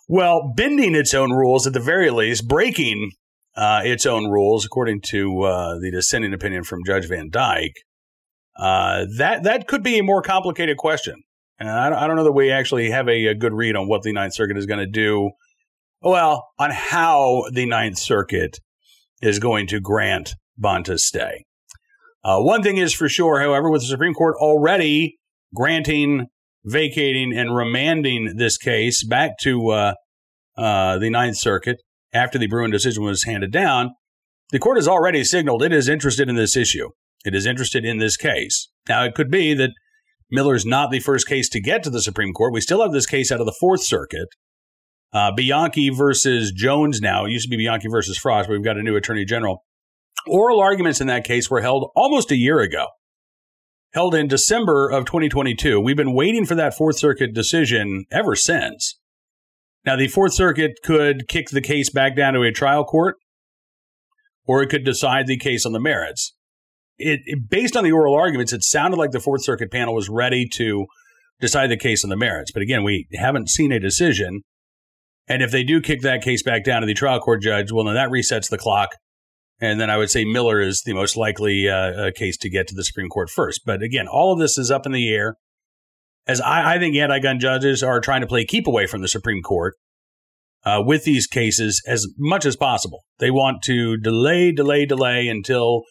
well, 0.07 0.51
bending 0.55 0.95
its 0.95 1.13
own 1.13 1.31
rules 1.31 1.65
at 1.65 1.73
the 1.73 1.79
very 1.79 2.09
least, 2.09 2.47
breaking 2.47 3.11
uh, 3.55 3.81
its 3.83 4.05
own 4.05 4.29
rules, 4.29 4.65
according 4.65 5.01
to 5.09 5.43
uh, 5.43 5.79
the 5.79 5.91
dissenting 5.91 6.33
opinion 6.33 6.63
from 6.63 6.81
Judge 6.85 7.07
Van 7.07 7.29
Dyke, 7.29 7.75
that 8.57 9.41
that 9.43 9.67
could 9.67 9.83
be 9.83 9.99
a 9.99 10.03
more 10.03 10.21
complicated 10.21 10.77
question. 10.77 11.15
And 11.59 11.69
I 11.69 12.07
don't 12.07 12.15
know 12.15 12.23
that 12.23 12.31
we 12.31 12.51
actually 12.51 12.89
have 12.89 13.07
a, 13.07 13.27
a 13.27 13.35
good 13.35 13.53
read 13.53 13.75
on 13.75 13.87
what 13.87 14.01
the 14.01 14.11
Ninth 14.11 14.33
Circuit 14.33 14.57
is 14.57 14.65
going 14.65 14.79
to 14.79 14.87
do 14.87 15.31
well, 16.01 16.49
on 16.59 16.71
how 16.71 17.43
the 17.51 17.65
Ninth 17.65 17.97
Circuit 17.97 18.59
is 19.21 19.39
going 19.39 19.67
to 19.67 19.79
grant 19.79 20.35
Bonta's 20.57 21.05
stay. 21.05 21.45
Uh, 22.23 22.39
one 22.39 22.61
thing 22.63 22.77
is 22.77 22.93
for 22.93 23.07
sure, 23.07 23.39
however, 23.39 23.69
with 23.69 23.81
the 23.81 23.87
Supreme 23.87 24.13
Court 24.13 24.35
already 24.39 25.17
granting, 25.55 26.27
vacating, 26.65 27.37
and 27.37 27.55
remanding 27.55 28.35
this 28.37 28.57
case 28.57 29.05
back 29.05 29.37
to 29.41 29.69
uh, 29.69 29.93
uh, 30.57 30.97
the 30.97 31.09
Ninth 31.09 31.37
Circuit 31.37 31.77
after 32.13 32.37
the 32.37 32.47
Bruen 32.47 32.71
decision 32.71 33.03
was 33.03 33.23
handed 33.23 33.51
down, 33.51 33.91
the 34.51 34.59
court 34.59 34.77
has 34.77 34.87
already 34.87 35.23
signaled 35.23 35.63
it 35.63 35.73
is 35.73 35.89
interested 35.89 36.29
in 36.29 36.35
this 36.35 36.55
issue. 36.55 36.89
It 37.25 37.33
is 37.33 37.45
interested 37.45 37.85
in 37.85 37.97
this 37.97 38.17
case. 38.17 38.69
Now, 38.87 39.03
it 39.03 39.15
could 39.15 39.31
be 39.31 39.53
that 39.53 39.71
Miller's 40.29 40.65
not 40.65 40.91
the 40.91 40.99
first 40.99 41.27
case 41.27 41.49
to 41.49 41.61
get 41.61 41.83
to 41.83 41.89
the 41.89 42.01
Supreme 42.01 42.33
Court. 42.33 42.53
We 42.53 42.61
still 42.61 42.81
have 42.81 42.91
this 42.91 43.05
case 43.05 43.31
out 43.31 43.39
of 43.39 43.45
the 43.45 43.55
Fourth 43.59 43.83
Circuit 43.83 44.27
uh, 45.13 45.31
Bianchi 45.31 45.89
versus 45.89 46.51
Jones 46.51 46.99
now. 46.99 47.25
It 47.25 47.31
used 47.31 47.45
to 47.45 47.55
be 47.55 47.63
Bianchi 47.63 47.87
versus 47.87 48.19
Frosh, 48.19 48.47
but 48.47 48.51
we've 48.51 48.63
got 48.63 48.77
a 48.77 48.83
new 48.83 48.95
attorney 48.95 49.25
general. 49.25 49.63
Oral 50.27 50.59
arguments 50.59 51.01
in 51.01 51.07
that 51.07 51.23
case 51.23 51.49
were 51.49 51.61
held 51.61 51.91
almost 51.95 52.31
a 52.31 52.37
year 52.37 52.59
ago, 52.59 52.87
held 53.93 54.15
in 54.15 54.27
December 54.27 54.89
of 54.89 55.05
2022. 55.05 55.79
We've 55.79 55.97
been 55.97 56.13
waiting 56.13 56.45
for 56.45 56.55
that 56.55 56.75
Fourth 56.75 56.97
Circuit 56.97 57.33
decision 57.33 58.05
ever 58.11 58.35
since. 58.35 58.99
Now, 59.85 59.95
the 59.95 60.07
Fourth 60.07 60.33
Circuit 60.33 60.79
could 60.83 61.27
kick 61.27 61.49
the 61.49 61.61
case 61.61 61.89
back 61.89 62.15
down 62.15 62.33
to 62.33 62.41
a 62.41 62.51
trial 62.51 62.85
court, 62.85 63.15
or 64.45 64.63
it 64.63 64.69
could 64.69 64.85
decide 64.85 65.27
the 65.27 65.37
case 65.37 65.65
on 65.65 65.73
the 65.73 65.79
merits. 65.79 66.33
It, 66.97 67.21
it, 67.25 67.49
based 67.49 67.75
on 67.75 67.83
the 67.83 67.91
oral 67.91 68.15
arguments, 68.15 68.53
it 68.53 68.63
sounded 68.63 68.97
like 68.97 69.11
the 69.11 69.19
Fourth 69.19 69.43
Circuit 69.43 69.71
panel 69.71 69.93
was 69.93 70.09
ready 70.09 70.47
to 70.53 70.85
decide 71.41 71.69
the 71.69 71.77
case 71.77 72.03
on 72.03 72.09
the 72.09 72.17
merits. 72.17 72.51
But 72.51 72.61
again, 72.61 72.83
we 72.83 73.07
haven't 73.13 73.49
seen 73.49 73.71
a 73.71 73.79
decision. 73.79 74.41
And 75.27 75.41
if 75.41 75.51
they 75.51 75.63
do 75.63 75.81
kick 75.81 76.01
that 76.01 76.21
case 76.21 76.43
back 76.43 76.63
down 76.63 76.81
to 76.81 76.87
the 76.87 76.93
trial 76.93 77.19
court 77.19 77.41
judge, 77.41 77.71
well, 77.71 77.85
then 77.85 77.95
that 77.95 78.09
resets 78.09 78.49
the 78.49 78.57
clock. 78.57 78.89
And 79.59 79.79
then 79.79 79.89
I 79.89 79.97
would 79.97 80.09
say 80.09 80.25
Miller 80.25 80.59
is 80.59 80.81
the 80.85 80.93
most 80.93 81.15
likely 81.15 81.67
uh, 81.69 81.75
uh, 81.75 82.11
case 82.15 82.37
to 82.37 82.49
get 82.49 82.67
to 82.67 82.75
the 82.75 82.83
Supreme 82.83 83.09
Court 83.09 83.29
first. 83.29 83.61
But 83.65 83.81
again, 83.81 84.07
all 84.07 84.33
of 84.33 84.39
this 84.39 84.57
is 84.57 84.71
up 84.71 84.85
in 84.85 84.91
the 84.91 85.09
air. 85.13 85.35
As 86.27 86.39
I, 86.41 86.75
I 86.75 86.79
think 86.79 86.95
anti 86.95 87.19
gun 87.19 87.39
judges 87.39 87.83
are 87.83 87.99
trying 87.99 88.21
to 88.21 88.27
play 88.27 88.45
keep 88.45 88.67
away 88.67 88.87
from 88.87 89.01
the 89.01 89.07
Supreme 89.07 89.41
Court 89.41 89.75
uh, 90.65 90.81
with 90.85 91.03
these 91.03 91.27
cases 91.27 91.81
as 91.87 92.07
much 92.17 92.45
as 92.45 92.55
possible. 92.55 93.03
They 93.19 93.31
want 93.31 93.61
to 93.63 93.97
delay, 93.97 94.51
delay, 94.51 94.85
delay 94.85 95.27
until, 95.27 95.83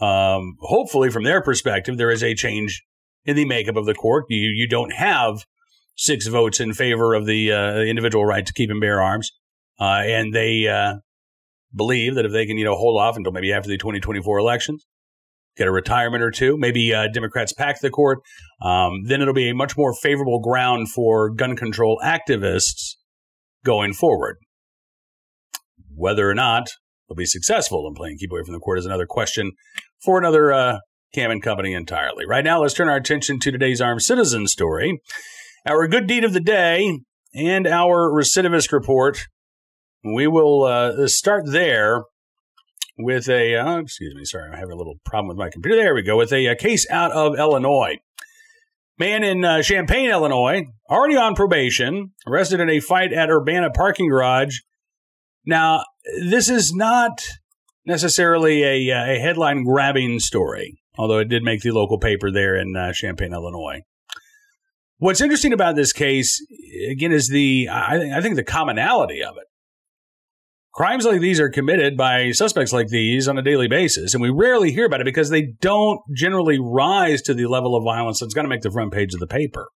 um, 0.00 0.56
hopefully, 0.60 1.10
from 1.10 1.24
their 1.24 1.42
perspective, 1.42 1.96
there 1.96 2.10
is 2.10 2.22
a 2.22 2.34
change 2.34 2.82
in 3.24 3.36
the 3.36 3.46
makeup 3.46 3.76
of 3.76 3.86
the 3.86 3.94
court. 3.94 4.26
You, 4.28 4.50
you 4.54 4.68
don't 4.68 4.92
have 4.92 5.44
six 5.96 6.26
votes 6.26 6.60
in 6.60 6.74
favor 6.74 7.14
of 7.14 7.26
the 7.26 7.52
uh, 7.52 7.78
individual 7.78 8.26
right 8.26 8.44
to 8.44 8.52
keep 8.52 8.70
and 8.70 8.80
bear 8.80 9.00
arms. 9.00 9.30
Uh, 9.80 10.02
and 10.04 10.34
they 10.34 10.68
uh, 10.68 10.96
believe 11.74 12.14
that 12.14 12.24
if 12.24 12.32
they 12.32 12.46
can, 12.46 12.58
you 12.58 12.64
know, 12.64 12.76
hold 12.76 13.00
off 13.00 13.16
until 13.16 13.32
maybe 13.32 13.52
after 13.52 13.68
the 13.68 13.78
2024 13.78 14.38
elections, 14.38 14.86
get 15.56 15.68
a 15.68 15.72
retirement 15.72 16.22
or 16.22 16.30
two, 16.30 16.56
maybe 16.56 16.92
uh, 16.92 17.08
Democrats 17.12 17.52
pack 17.52 17.80
the 17.80 17.90
court, 17.90 18.18
um, 18.62 19.04
then 19.06 19.20
it'll 19.20 19.34
be 19.34 19.50
a 19.50 19.54
much 19.54 19.76
more 19.76 19.94
favorable 19.94 20.40
ground 20.40 20.90
for 20.90 21.30
gun 21.30 21.56
control 21.56 22.00
activists 22.04 22.94
going 23.64 23.92
forward. 23.92 24.36
Whether 25.94 26.28
or 26.28 26.34
not 26.34 26.70
they'll 27.08 27.16
be 27.16 27.26
successful 27.26 27.86
in 27.86 27.94
playing 27.94 28.18
keep 28.18 28.32
away 28.32 28.42
from 28.44 28.54
the 28.54 28.60
court 28.60 28.78
is 28.78 28.86
another 28.86 29.06
question 29.06 29.52
for 30.02 30.18
another 30.18 30.52
uh, 30.52 30.78
Cam 31.14 31.30
and 31.30 31.42
Company 31.42 31.72
entirely. 31.72 32.26
Right 32.26 32.44
now, 32.44 32.60
let's 32.60 32.74
turn 32.74 32.88
our 32.88 32.96
attention 32.96 33.38
to 33.40 33.52
today's 33.52 33.80
armed 33.80 34.02
citizen 34.02 34.46
story. 34.48 35.00
Our 35.66 35.86
good 35.86 36.06
deed 36.06 36.24
of 36.24 36.32
the 36.32 36.40
day 36.40 36.98
and 37.34 37.66
our 37.66 38.10
recidivist 38.10 38.72
report. 38.72 39.26
We 40.04 40.26
will 40.26 40.64
uh, 40.64 41.06
start 41.06 41.44
there 41.46 42.02
with 42.98 43.28
a, 43.28 43.56
uh, 43.56 43.78
excuse 43.78 44.14
me, 44.14 44.24
sorry, 44.24 44.50
I 44.52 44.58
have 44.58 44.70
a 44.70 44.76
little 44.76 44.96
problem 45.04 45.28
with 45.28 45.36
my 45.36 45.50
computer. 45.50 45.76
There 45.76 45.94
we 45.94 46.02
go, 46.02 46.16
with 46.16 46.32
a, 46.32 46.46
a 46.46 46.56
case 46.56 46.88
out 46.90 47.12
of 47.12 47.38
Illinois. 47.38 47.96
Man 48.98 49.24
in 49.24 49.44
uh, 49.44 49.62
Champaign, 49.62 50.10
Illinois, 50.10 50.66
already 50.88 51.16
on 51.16 51.34
probation, 51.34 52.12
arrested 52.26 52.60
in 52.60 52.70
a 52.70 52.78
fight 52.78 53.12
at 53.12 53.30
Urbana 53.30 53.70
parking 53.70 54.08
garage. 54.08 54.58
Now, 55.44 55.82
this 56.22 56.48
is 56.48 56.72
not 56.72 57.20
necessarily 57.84 58.62
a, 58.62 58.94
uh, 58.94 59.12
a 59.12 59.18
headline 59.18 59.64
grabbing 59.64 60.20
story, 60.20 60.78
although 60.96 61.18
it 61.18 61.28
did 61.28 61.42
make 61.42 61.62
the 61.62 61.72
local 61.72 61.98
paper 61.98 62.30
there 62.30 62.54
in 62.54 62.76
uh, 62.76 62.92
Champaign, 62.92 63.32
Illinois. 63.32 63.80
What's 64.98 65.20
interesting 65.20 65.52
about 65.52 65.74
this 65.74 65.92
case, 65.92 66.40
again, 66.90 67.12
is 67.12 67.28
the 67.28 67.68
I 67.70 68.20
think 68.22 68.36
the 68.36 68.44
commonality 68.44 69.22
of 69.22 69.34
it. 69.36 69.48
Crimes 70.74 71.04
like 71.04 71.20
these 71.20 71.38
are 71.38 71.48
committed 71.48 71.96
by 71.96 72.32
suspects 72.32 72.72
like 72.72 72.88
these 72.88 73.28
on 73.28 73.38
a 73.38 73.42
daily 73.42 73.68
basis, 73.68 74.12
and 74.12 74.20
we 74.20 74.28
rarely 74.28 74.72
hear 74.72 74.86
about 74.86 75.00
it 75.00 75.04
because 75.04 75.30
they 75.30 75.52
don't 75.60 76.00
generally 76.16 76.58
rise 76.60 77.22
to 77.22 77.34
the 77.34 77.46
level 77.46 77.76
of 77.76 77.84
violence 77.84 78.18
that's 78.18 78.34
going 78.34 78.44
to 78.44 78.48
make 78.48 78.62
the 78.62 78.72
front 78.72 78.92
page 78.92 79.14
of 79.14 79.20
the 79.20 79.26
paper. 79.28 79.68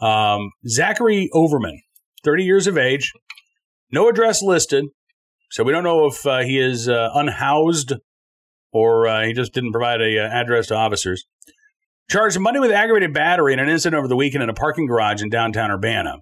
Um, 0.00 0.52
Zachary 0.66 1.28
Overman, 1.32 1.82
30 2.22 2.44
years 2.44 2.68
of 2.68 2.78
age, 2.78 3.12
no 3.90 4.08
address 4.08 4.42
listed, 4.42 4.84
so 5.50 5.64
we 5.64 5.72
don't 5.72 5.82
know 5.82 6.06
if 6.06 6.24
uh, 6.24 6.42
he 6.42 6.60
is 6.60 6.88
uh, 6.88 7.10
unhoused 7.12 7.94
or 8.72 9.08
uh, 9.08 9.24
he 9.24 9.32
just 9.32 9.52
didn't 9.52 9.72
provide 9.72 10.00
a 10.00 10.20
uh, 10.20 10.28
address 10.28 10.68
to 10.68 10.76
officers. 10.76 11.24
Charged 12.08 12.38
Monday 12.38 12.60
with 12.60 12.70
aggravated 12.70 13.12
battery 13.12 13.52
in 13.52 13.58
an 13.58 13.68
incident 13.68 13.98
over 13.98 14.06
the 14.06 14.16
weekend 14.16 14.44
in 14.44 14.48
a 14.48 14.54
parking 14.54 14.86
garage 14.86 15.20
in 15.20 15.30
downtown 15.30 15.72
Urbana. 15.72 16.18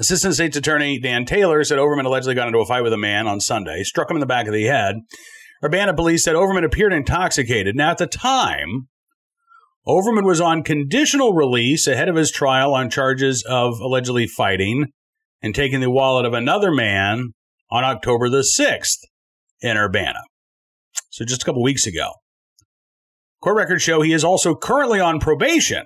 Assistant 0.00 0.34
State's 0.34 0.56
Attorney 0.56 1.00
Dan 1.00 1.24
Taylor 1.24 1.64
said 1.64 1.78
Overman 1.78 2.06
allegedly 2.06 2.34
got 2.34 2.46
into 2.46 2.60
a 2.60 2.66
fight 2.66 2.82
with 2.82 2.92
a 2.92 2.98
man 2.98 3.26
on 3.26 3.40
Sunday, 3.40 3.82
struck 3.82 4.08
him 4.08 4.16
in 4.16 4.20
the 4.20 4.26
back 4.26 4.46
of 4.46 4.52
the 4.52 4.64
head. 4.64 4.96
Urbana 5.64 5.92
police 5.92 6.22
said 6.22 6.36
Overman 6.36 6.62
appeared 6.62 6.92
intoxicated. 6.92 7.74
Now, 7.74 7.90
at 7.90 7.98
the 7.98 8.06
time, 8.06 8.88
Overman 9.86 10.24
was 10.24 10.40
on 10.40 10.62
conditional 10.62 11.32
release 11.32 11.88
ahead 11.88 12.08
of 12.08 12.14
his 12.14 12.30
trial 12.30 12.74
on 12.74 12.90
charges 12.90 13.44
of 13.48 13.80
allegedly 13.80 14.28
fighting 14.28 14.86
and 15.42 15.52
taking 15.52 15.80
the 15.80 15.90
wallet 15.90 16.24
of 16.24 16.32
another 16.32 16.70
man 16.70 17.32
on 17.70 17.82
October 17.82 18.28
the 18.28 18.38
6th 18.38 18.98
in 19.60 19.76
Urbana. 19.76 20.20
So 21.10 21.24
just 21.24 21.42
a 21.42 21.44
couple 21.44 21.62
weeks 21.62 21.86
ago. 21.86 22.12
Court 23.42 23.56
records 23.56 23.82
show 23.82 24.02
he 24.02 24.12
is 24.12 24.24
also 24.24 24.54
currently 24.54 25.00
on 25.00 25.18
probation 25.18 25.84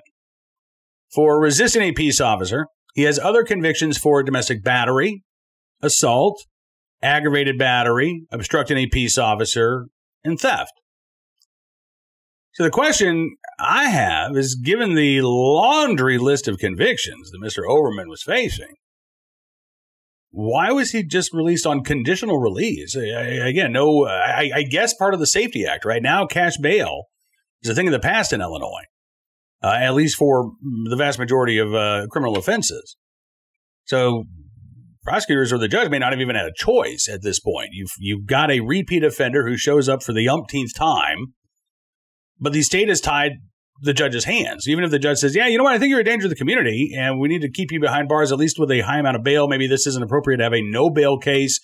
for 1.13 1.41
resisting 1.41 1.81
a 1.81 1.91
peace 1.91 2.21
officer 2.21 2.67
he 2.93 3.03
has 3.03 3.19
other 3.19 3.43
convictions 3.43 3.97
for 3.97 4.23
domestic 4.23 4.63
battery, 4.63 5.23
assault, 5.81 6.45
aggravated 7.01 7.57
battery, 7.57 8.25
obstructing 8.31 8.77
a 8.77 8.87
peace 8.87 9.17
officer, 9.17 9.87
and 10.23 10.39
theft. 10.39 10.71
So 12.53 12.63
the 12.63 12.69
question 12.69 13.35
I 13.59 13.89
have 13.89 14.37
is 14.37 14.55
given 14.55 14.93
the 14.93 15.21
laundry 15.21 16.19
list 16.19 16.47
of 16.47 16.59
convictions 16.59 17.31
that 17.31 17.41
Mr. 17.43 17.67
Overman 17.67 18.09
was 18.09 18.21
facing, 18.21 18.75
why 20.29 20.71
was 20.71 20.91
he 20.91 21.03
just 21.03 21.33
released 21.33 21.65
on 21.65 21.83
conditional 21.83 22.39
release? 22.39 22.95
Again, 22.95 23.71
no, 23.71 24.07
I, 24.07 24.51
I 24.53 24.63
guess 24.63 24.93
part 24.93 25.13
of 25.13 25.19
the 25.19 25.27
SAFE-T 25.27 25.65
Act. 25.65 25.83
Right 25.83 26.01
now, 26.01 26.25
cash 26.25 26.57
bail 26.57 27.05
is 27.63 27.69
a 27.69 27.75
thing 27.75 27.87
of 27.87 27.91
the 27.91 27.99
past 27.99 28.33
in 28.33 28.41
Illinois 28.41 28.85
uh, 29.63 29.77
at 29.79 29.93
least 29.93 30.17
for 30.17 30.51
the 30.89 30.95
vast 30.95 31.17
majority 31.17 31.57
of 31.57 31.73
uh, 31.73 32.07
criminal 32.11 32.37
offenses. 32.37 32.97
So 33.85 34.25
prosecutors 35.03 35.51
or 35.51 35.57
the 35.57 35.67
judge 35.67 35.89
may 35.89 35.99
not 35.99 36.11
have 36.11 36.21
even 36.21 36.35
had 36.35 36.45
a 36.45 36.53
choice 36.55 37.09
at 37.11 37.21
this 37.21 37.39
point. 37.39 37.69
You've 37.71 37.91
you've 37.97 38.25
got 38.25 38.51
a 38.51 38.59
repeat 38.61 39.03
offender 39.03 39.47
who 39.47 39.57
shows 39.57 39.89
up 39.89 40.03
for 40.03 40.13
the 40.13 40.29
umpteenth 40.29 40.75
time, 40.75 41.33
but 42.39 42.53
the 42.53 42.61
state 42.61 42.89
has 42.89 43.01
tied 43.01 43.33
the 43.81 43.93
judge's 43.93 44.25
hands. 44.25 44.67
Even 44.67 44.83
if 44.83 44.91
the 44.91 44.99
judge 44.99 45.17
says, 45.17 45.35
"Yeah, 45.35 45.47
you 45.47 45.57
know 45.57 45.63
what? 45.63 45.73
I 45.73 45.79
think 45.79 45.89
you're 45.89 45.99
a 45.99 46.05
danger 46.05 46.23
to 46.23 46.29
the 46.29 46.35
community, 46.35 46.93
and 46.97 47.19
we 47.19 47.27
need 47.27 47.41
to 47.41 47.51
keep 47.51 47.71
you 47.71 47.79
behind 47.79 48.07
bars 48.07 48.31
at 48.31 48.37
least 48.37 48.59
with 48.59 48.71
a 48.71 48.81
high 48.81 48.99
amount 48.99 49.17
of 49.17 49.23
bail. 49.23 49.47
Maybe 49.47 49.67
this 49.67 49.87
isn't 49.87 50.03
appropriate 50.03 50.37
to 50.37 50.43
have 50.43 50.53
a 50.53 50.61
no 50.61 50.89
bail 50.89 51.17
case." 51.17 51.59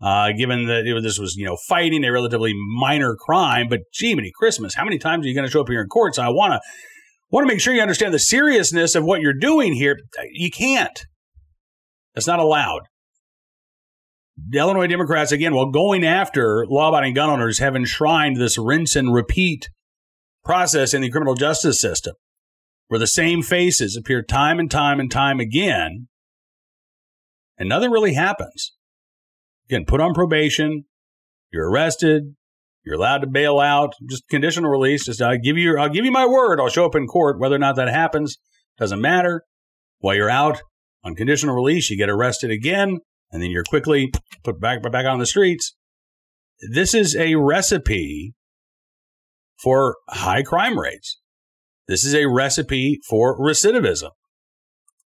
Uh, 0.00 0.32
given 0.36 0.66
that 0.66 0.84
it, 0.84 1.00
this 1.00 1.16
was, 1.16 1.36
you 1.36 1.44
know, 1.44 1.56
fighting 1.68 2.02
a 2.02 2.10
relatively 2.10 2.52
minor 2.76 3.14
crime, 3.14 3.68
but 3.68 3.82
gee, 3.92 4.16
many 4.16 4.32
Christmas, 4.34 4.74
how 4.74 4.82
many 4.84 4.98
times 4.98 5.24
are 5.24 5.28
you 5.28 5.34
going 5.34 5.46
to 5.46 5.50
show 5.50 5.60
up 5.60 5.68
here 5.68 5.80
in 5.80 5.86
court? 5.86 6.16
So 6.16 6.22
I 6.24 6.28
want 6.28 6.54
to 6.54 6.60
want 7.32 7.48
to 7.48 7.52
make 7.52 7.60
sure 7.60 7.74
you 7.74 7.82
understand 7.82 8.14
the 8.14 8.18
seriousness 8.18 8.94
of 8.94 9.04
what 9.04 9.20
you're 9.20 9.32
doing 9.32 9.72
here. 9.72 9.98
You 10.30 10.50
can't. 10.50 11.06
That's 12.14 12.26
not 12.26 12.38
allowed. 12.38 12.82
The 14.36 14.58
Illinois 14.58 14.86
Democrats, 14.86 15.32
again, 15.32 15.54
while 15.54 15.70
going 15.70 16.04
after 16.04 16.66
law 16.68 16.88
abiding 16.88 17.14
gun 17.14 17.30
owners, 17.30 17.58
have 17.58 17.74
enshrined 17.74 18.36
this 18.36 18.58
rinse 18.58 18.96
and 18.96 19.12
repeat 19.12 19.68
process 20.44 20.94
in 20.94 21.00
the 21.00 21.10
criminal 21.10 21.34
justice 21.34 21.80
system 21.80 22.14
where 22.88 22.98
the 22.98 23.06
same 23.06 23.42
faces 23.42 23.96
appear 23.96 24.22
time 24.22 24.58
and 24.58 24.70
time 24.70 25.00
and 25.00 25.10
time 25.10 25.40
again, 25.40 26.08
and 27.56 27.68
nothing 27.68 27.90
really 27.90 28.12
happens. 28.12 28.74
Again, 29.66 29.84
put 29.86 30.00
on 30.00 30.12
probation, 30.12 30.84
you're 31.50 31.70
arrested, 31.70 32.34
you're 32.84 32.96
allowed 32.96 33.18
to 33.18 33.26
bail 33.26 33.60
out, 33.60 33.94
just 34.08 34.28
conditional 34.28 34.70
release. 34.70 35.06
Just 35.06 35.22
I'll 35.22 35.38
give 35.38 35.56
you, 35.56 35.78
I'll 35.78 35.88
give 35.88 36.04
you 36.04 36.10
my 36.10 36.26
word. 36.26 36.60
I'll 36.60 36.68
show 36.68 36.84
up 36.84 36.94
in 36.94 37.06
court. 37.06 37.38
Whether 37.38 37.54
or 37.54 37.60
not 37.60 37.76
that 37.76 37.88
happens 37.88 38.38
doesn't 38.78 39.00
matter. 39.00 39.44
While 39.98 40.16
you're 40.16 40.30
out 40.30 40.62
on 41.04 41.14
conditional 41.14 41.54
release, 41.54 41.90
you 41.90 41.96
get 41.96 42.10
arrested 42.10 42.50
again, 42.50 42.98
and 43.30 43.42
then 43.42 43.50
you're 43.50 43.64
quickly 43.64 44.12
put 44.42 44.60
back 44.60 44.82
back 44.82 45.06
on 45.06 45.18
the 45.18 45.26
streets. 45.26 45.76
This 46.72 46.94
is 46.94 47.14
a 47.16 47.36
recipe 47.36 48.34
for 49.62 49.96
high 50.08 50.42
crime 50.42 50.78
rates. 50.78 51.20
This 51.86 52.04
is 52.04 52.14
a 52.14 52.26
recipe 52.26 53.00
for 53.08 53.38
recidivism. 53.38 54.10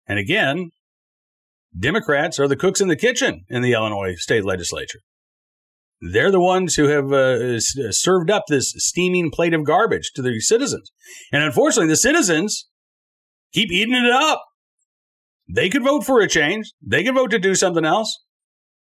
And 0.06 0.18
again, 0.18 0.70
Democrats 1.76 2.38
are 2.38 2.46
the 2.46 2.56
cooks 2.56 2.80
in 2.80 2.88
the 2.88 2.96
kitchen 2.96 3.44
in 3.48 3.62
the 3.62 3.72
Illinois 3.72 4.14
state 4.16 4.44
legislature. 4.44 5.00
They're 6.12 6.30
the 6.30 6.40
ones 6.40 6.74
who 6.74 6.88
have 6.88 7.12
uh, 7.12 7.56
uh, 7.56 7.60
served 7.90 8.30
up 8.30 8.44
this 8.48 8.74
steaming 8.76 9.30
plate 9.30 9.54
of 9.54 9.64
garbage 9.64 10.10
to 10.14 10.22
the 10.22 10.38
citizens. 10.40 10.90
And 11.32 11.42
unfortunately, 11.42 11.88
the 11.88 11.96
citizens 11.96 12.68
keep 13.52 13.70
eating 13.70 13.94
it 13.94 14.12
up. 14.12 14.42
They 15.48 15.70
could 15.70 15.82
vote 15.82 16.04
for 16.04 16.20
a 16.20 16.28
change, 16.28 16.72
they 16.82 17.04
could 17.04 17.14
vote 17.14 17.30
to 17.30 17.38
do 17.38 17.54
something 17.54 17.84
else. 17.84 18.22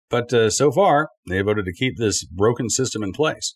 But 0.10 0.34
uh, 0.34 0.50
so 0.50 0.72
far, 0.72 1.10
they 1.28 1.41
voted 1.41 1.65
to 1.65 1.74
keep 1.74 1.98
this 1.98 2.26
broken 2.26 2.70
system 2.70 3.04
in 3.04 3.12
place. 3.12 3.56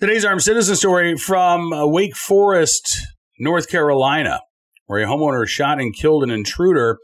Today's 0.00 0.24
armed 0.24 0.42
citizen 0.42 0.76
story 0.76 1.16
from 1.16 1.72
uh, 1.72 1.86
Wake 1.86 2.16
Forest, 2.16 2.98
North 3.38 3.68
Carolina, 3.68 4.40
where 4.86 5.02
a 5.02 5.06
homeowner 5.06 5.46
shot 5.46 5.80
and 5.80 5.94
killed 5.94 6.22
an 6.22 6.30
intruder 6.30 6.98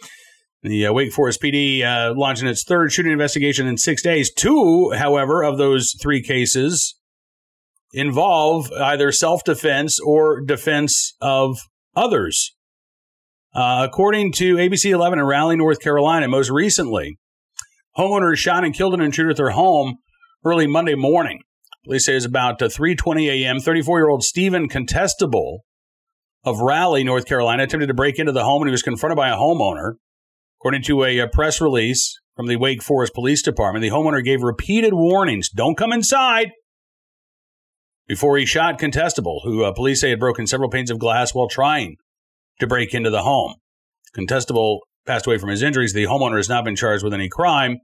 the 0.62 0.86
uh, 0.86 0.92
Wake 0.92 1.12
Forest 1.12 1.40
PD 1.42 1.82
uh, 1.82 2.14
launching 2.16 2.48
its 2.48 2.64
third 2.64 2.92
shooting 2.92 3.12
investigation 3.12 3.66
in 3.66 3.76
six 3.76 4.02
days. 4.02 4.32
Two, 4.32 4.92
however, 4.96 5.42
of 5.42 5.58
those 5.58 5.94
three 6.00 6.22
cases 6.22 6.96
involve 7.92 8.70
either 8.72 9.12
self 9.12 9.44
defense 9.44 10.00
or 10.00 10.40
defense 10.40 11.14
of 11.20 11.58
others. 11.94 12.54
Uh, 13.54 13.86
according 13.88 14.32
to 14.32 14.56
ABC 14.56 14.90
11 14.90 15.18
in 15.18 15.24
Raleigh, 15.24 15.56
North 15.56 15.80
Carolina, 15.80 16.28
most 16.28 16.50
recently, 16.50 17.18
homeowners 17.96 18.36
shot 18.36 18.64
and 18.64 18.74
killed 18.74 18.94
an 18.94 19.00
intruder 19.00 19.30
at 19.30 19.36
their 19.36 19.50
home 19.50 19.96
early 20.44 20.66
Monday 20.66 20.94
morning. 20.94 21.40
Police 21.84 22.06
say 22.06 22.12
it 22.12 22.16
was 22.16 22.24
about 22.24 22.58
3:20 22.58 23.28
a.m. 23.28 23.56
34-year-old 23.56 24.22
Stephen 24.22 24.68
Contestable 24.68 25.60
of 26.44 26.60
Raleigh, 26.60 27.04
North 27.04 27.26
Carolina, 27.26 27.62
attempted 27.62 27.86
to 27.86 27.94
break 27.94 28.18
into 28.18 28.32
the 28.32 28.44
home 28.44 28.62
and 28.62 28.68
he 28.68 28.72
was 28.72 28.82
confronted 28.82 29.16
by 29.16 29.30
a 29.30 29.36
homeowner. 29.36 29.94
According 30.60 30.82
to 30.82 31.04
a, 31.04 31.18
a 31.18 31.28
press 31.28 31.60
release 31.60 32.18
from 32.34 32.46
the 32.46 32.56
Wake 32.56 32.82
Forest 32.82 33.14
Police 33.14 33.42
Department, 33.42 33.82
the 33.82 33.90
homeowner 33.90 34.24
gave 34.24 34.42
repeated 34.42 34.94
warnings: 34.94 35.48
"Don't 35.50 35.76
come 35.76 35.92
inside." 35.92 36.50
Before 38.06 38.38
he 38.38 38.46
shot 38.46 38.78
Contestable, 38.78 39.40
who 39.44 39.64
uh, 39.64 39.72
police 39.72 40.00
say 40.00 40.10
had 40.10 40.18
broken 40.18 40.46
several 40.46 40.70
panes 40.70 40.90
of 40.90 40.98
glass 40.98 41.34
while 41.34 41.48
trying 41.48 41.96
to 42.58 42.66
break 42.66 42.94
into 42.94 43.10
the 43.10 43.22
home. 43.22 43.54
Contestable 44.16 44.78
passed 45.06 45.26
away 45.26 45.38
from 45.38 45.50
his 45.50 45.62
injuries. 45.62 45.92
The 45.92 46.04
homeowner 46.04 46.36
has 46.36 46.48
not 46.48 46.64
been 46.64 46.76
charged 46.76 47.04
with 47.04 47.12
any 47.14 47.28
crime. 47.28 47.78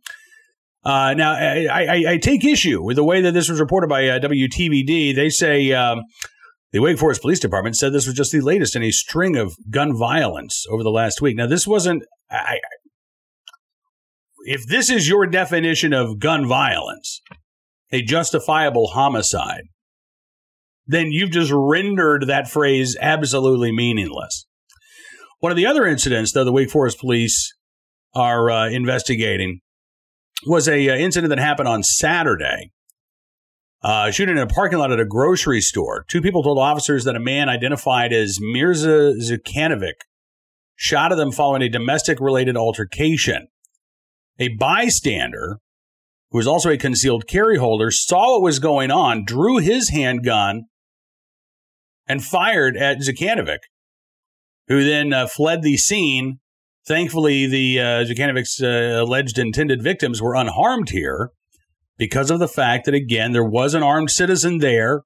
Uh, 0.84 1.14
now, 1.14 1.32
I, 1.32 1.66
I, 1.70 2.04
I, 2.08 2.18
take 2.18 2.44
issue 2.44 2.82
with 2.82 2.96
the 2.96 3.04
way 3.04 3.22
that 3.22 3.32
this 3.32 3.48
was 3.48 3.58
reported 3.58 3.88
by 3.88 4.06
uh, 4.06 4.18
WTVD. 4.18 5.14
They 5.14 5.30
say 5.30 5.72
um, 5.72 6.02
the 6.72 6.80
Wake 6.80 6.98
Forest 6.98 7.22
Police 7.22 7.40
Department 7.40 7.74
said 7.74 7.94
this 7.94 8.06
was 8.06 8.14
just 8.14 8.32
the 8.32 8.42
latest 8.42 8.76
in 8.76 8.82
a 8.82 8.90
string 8.90 9.34
of 9.34 9.54
gun 9.70 9.96
violence 9.96 10.66
over 10.70 10.82
the 10.82 10.90
last 10.90 11.22
week. 11.22 11.37
Now, 11.37 11.46
this 11.46 11.66
wasn't. 11.66 12.02
I, 12.30 12.58
if 14.44 14.66
this 14.66 14.90
is 14.90 15.08
your 15.08 15.26
definition 15.26 15.92
of 15.92 16.18
gun 16.18 16.46
violence, 16.46 17.20
a 17.92 18.02
justifiable 18.02 18.88
homicide, 18.88 19.64
then 20.87 21.06
you've 21.06 21.30
just 21.30 21.52
rendered 21.54 22.26
that 22.26 22.48
phrase 22.48 22.96
absolutely 23.00 23.72
meaningless. 23.72 24.46
One 25.40 25.50
of 25.50 25.56
the 25.56 25.66
other 25.66 25.87
incidents, 25.87 26.32
though, 26.32 26.44
the 26.44 26.52
Wake 26.52 26.70
Forest 26.70 26.98
police 26.98 27.54
are 28.14 28.50
uh, 28.50 28.68
investigating 28.68 29.60
was 30.46 30.68
a 30.68 30.90
uh, 30.90 30.94
incident 30.94 31.30
that 31.30 31.38
happened 31.38 31.68
on 31.68 31.82
Saturday. 31.82 32.70
Uh, 33.82 34.10
shooting 34.10 34.37
in 34.38 34.42
a 34.42 34.46
parking 34.46 34.78
lot 34.78 34.90
at 34.90 34.98
a 34.98 35.04
grocery 35.04 35.60
store. 35.60 36.06
Two 36.08 36.22
people 36.22 36.42
told 36.42 36.58
officers 36.58 37.04
that 37.04 37.16
a 37.16 37.20
man 37.20 37.50
identified 37.50 38.14
as 38.14 38.38
Mirza 38.40 39.12
Zukanovic 39.20 39.92
shot 40.76 41.12
at 41.12 41.16
them 41.16 41.32
following 41.32 41.62
a 41.62 41.68
domestic 41.68 42.20
related 42.20 42.56
altercation. 42.56 43.48
A 44.38 44.48
bystander, 44.48 45.58
who 46.30 46.38
was 46.38 46.46
also 46.46 46.70
a 46.70 46.76
concealed 46.76 47.26
carry 47.26 47.58
holder, 47.58 47.90
saw 47.90 48.34
what 48.34 48.42
was 48.42 48.58
going 48.58 48.90
on, 48.90 49.24
drew 49.24 49.58
his 49.58 49.90
handgun, 49.90 50.64
and 52.06 52.22
fired 52.22 52.76
at 52.76 52.98
Zukanovic, 52.98 53.60
who 54.68 54.84
then 54.84 55.12
uh, 55.12 55.26
fled 55.26 55.62
the 55.62 55.76
scene 55.76 56.40
Thankfully, 56.87 57.46
the 57.46 57.80
uh, 57.80 58.04
Zukanovic's 58.04 58.62
uh, 58.62 59.02
alleged 59.02 59.38
intended 59.38 59.82
victims 59.82 60.20
were 60.20 60.34
unharmed 60.34 60.90
here 60.90 61.30
because 61.96 62.30
of 62.30 62.40
the 62.40 62.48
fact 62.48 62.84
that, 62.84 62.94
again, 62.94 63.32
there 63.32 63.44
was 63.44 63.72
an 63.72 63.82
armed 63.82 64.10
citizen 64.10 64.58
there 64.58 65.02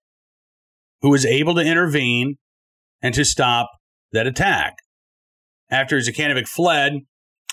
who 1.02 1.10
was 1.10 1.24
able 1.24 1.54
to 1.54 1.60
intervene 1.60 2.36
and 3.00 3.14
to 3.14 3.24
stop 3.24 3.70
that 4.12 4.26
attack. 4.26 4.74
After 5.70 5.98
Zukanovic 5.98 6.48
fled, 6.48 7.00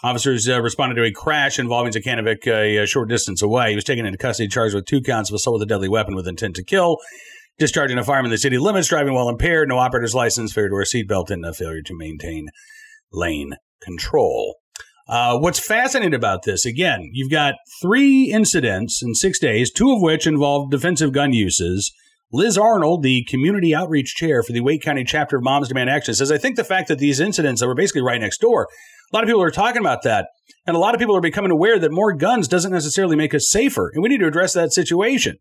officers 0.04 0.47
uh, 0.47 0.62
responded 0.62 0.95
to 0.95 1.04
a 1.04 1.12
crash 1.12 1.60
involving 1.60 1.91
Zukanovic 1.91 2.47
a, 2.47 2.78
a, 2.78 2.88
short 2.88 3.10
distance 3.10 3.41
away. 3.41 3.69
He 3.69 3.75
was 3.75 3.84
taken 3.84 4.06
into 4.06 4.17
custody, 4.17 4.47
charged 4.47 4.75
with 4.75 4.86
two 4.86 5.01
counts 5.01 5.30
of 5.30 5.36
assault 5.36 5.56
with 5.56 5.63
a 5.63 5.65
deadly 5.65 5.89
weapon 5.89 6.15
with 6.15 6.28
intent 6.28 6.56
to 6.56 6.63
kill, 6.63 6.97
discharging 7.58 7.97
a 7.97 8.04
firearm 8.04 8.25
in 8.25 8.32
the 8.32 8.38
city 8.38 8.58
limits, 8.58 8.88
driving 8.88 9.13
while 9.13 9.30
impaired, 9.30 9.67
no 9.67 9.78
operator's 9.78 10.15
license, 10.15 10.54
failure 10.54 10.69
to 10.69 10.73
wear 10.73 10.82
a 10.84 10.86
seatbelt, 10.86 11.30
and 11.30 11.45
a 11.45 11.54
failure 11.54 11.82
to 11.82 11.97
maintain 11.97 12.49
lane 13.12 13.54
control. 13.82 14.56
Uh, 15.08 15.38
what's 15.38 15.60
fascinating 15.60 16.15
about 16.15 16.43
this, 16.43 16.65
again, 16.65 17.10
you've 17.13 17.30
got 17.30 17.56
three 17.82 18.32
incidents 18.32 19.04
in 19.04 19.13
six 19.13 19.38
days, 19.38 19.71
two 19.71 19.91
of 19.91 20.01
which 20.01 20.25
involved 20.25 20.71
defensive 20.71 21.12
gun 21.12 21.32
uses. 21.32 21.93
Liz 22.32 22.58
Arnold, 22.58 23.04
the 23.04 23.24
community 23.30 23.74
outreach 23.74 24.16
chair 24.16 24.42
for 24.42 24.52
the 24.52 24.62
Wake 24.62 24.82
County 24.82 25.04
chapter 25.04 25.38
of 25.38 25.44
Moms 25.44 25.68
Demand 25.68 25.90
Action, 25.90 26.14
says, 26.14 26.32
I 26.32 26.38
think 26.38 26.56
the 26.56 26.64
fact 26.64 26.88
that 26.88 27.00
these 27.00 27.20
incidents 27.20 27.62
that 27.62 27.68
were 27.68 27.76
basically 27.76 28.02
right 28.02 28.20
next 28.20 28.42
door, 28.42 28.68
a 29.12 29.16
lot 29.16 29.24
of 29.24 29.28
people 29.28 29.44
are 29.44 29.52
talking 29.52 29.82
about 29.82 30.04
that. 30.04 30.28
And 30.66 30.76
a 30.76 30.80
lot 30.80 30.96
of 30.96 31.00
people 31.00 31.16
are 31.16 31.22
becoming 31.22 31.52
aware 31.52 31.78
that 31.78 31.92
more 31.92 32.14
guns 32.14 32.48
doesn't 32.48 32.72
necessarily 32.72 33.16
make 33.16 33.36
us 33.36 33.50
safer. 33.50 33.92
And 33.94 34.02
we 34.02 34.10
need 34.10 34.20
to 34.20 34.28
address 34.28 34.54
that 34.54 34.74
situation. 34.74 35.38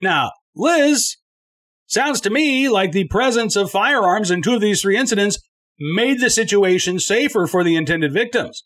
Now, 0.00 0.30
Liz, 0.54 1.16
sounds 1.86 2.20
to 2.22 2.30
me 2.30 2.68
like 2.68 2.92
the 2.92 3.08
presence 3.08 3.56
of 3.56 3.70
firearms 3.70 4.30
in 4.30 4.42
two 4.42 4.54
of 4.54 4.60
these 4.60 4.80
three 4.80 4.96
incidents 4.96 5.38
made 5.78 6.20
the 6.20 6.30
situation 6.30 6.98
safer 6.98 7.46
for 7.46 7.64
the 7.64 7.74
intended 7.74 8.12
victims. 8.12 8.64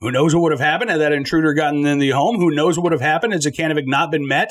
Who 0.00 0.10
knows 0.10 0.34
what 0.34 0.42
would 0.42 0.52
have 0.52 0.60
happened 0.60 0.90
had 0.90 1.00
that 1.00 1.12
intruder 1.12 1.54
gotten 1.54 1.86
in 1.86 1.98
the 1.98 2.10
home? 2.10 2.36
Who 2.36 2.50
knows 2.50 2.76
what 2.76 2.84
would 2.84 2.92
have 2.92 3.00
happened 3.00 3.32
had 3.32 3.42
Zukanovic 3.42 3.86
not 3.86 4.10
been 4.10 4.26
met 4.26 4.50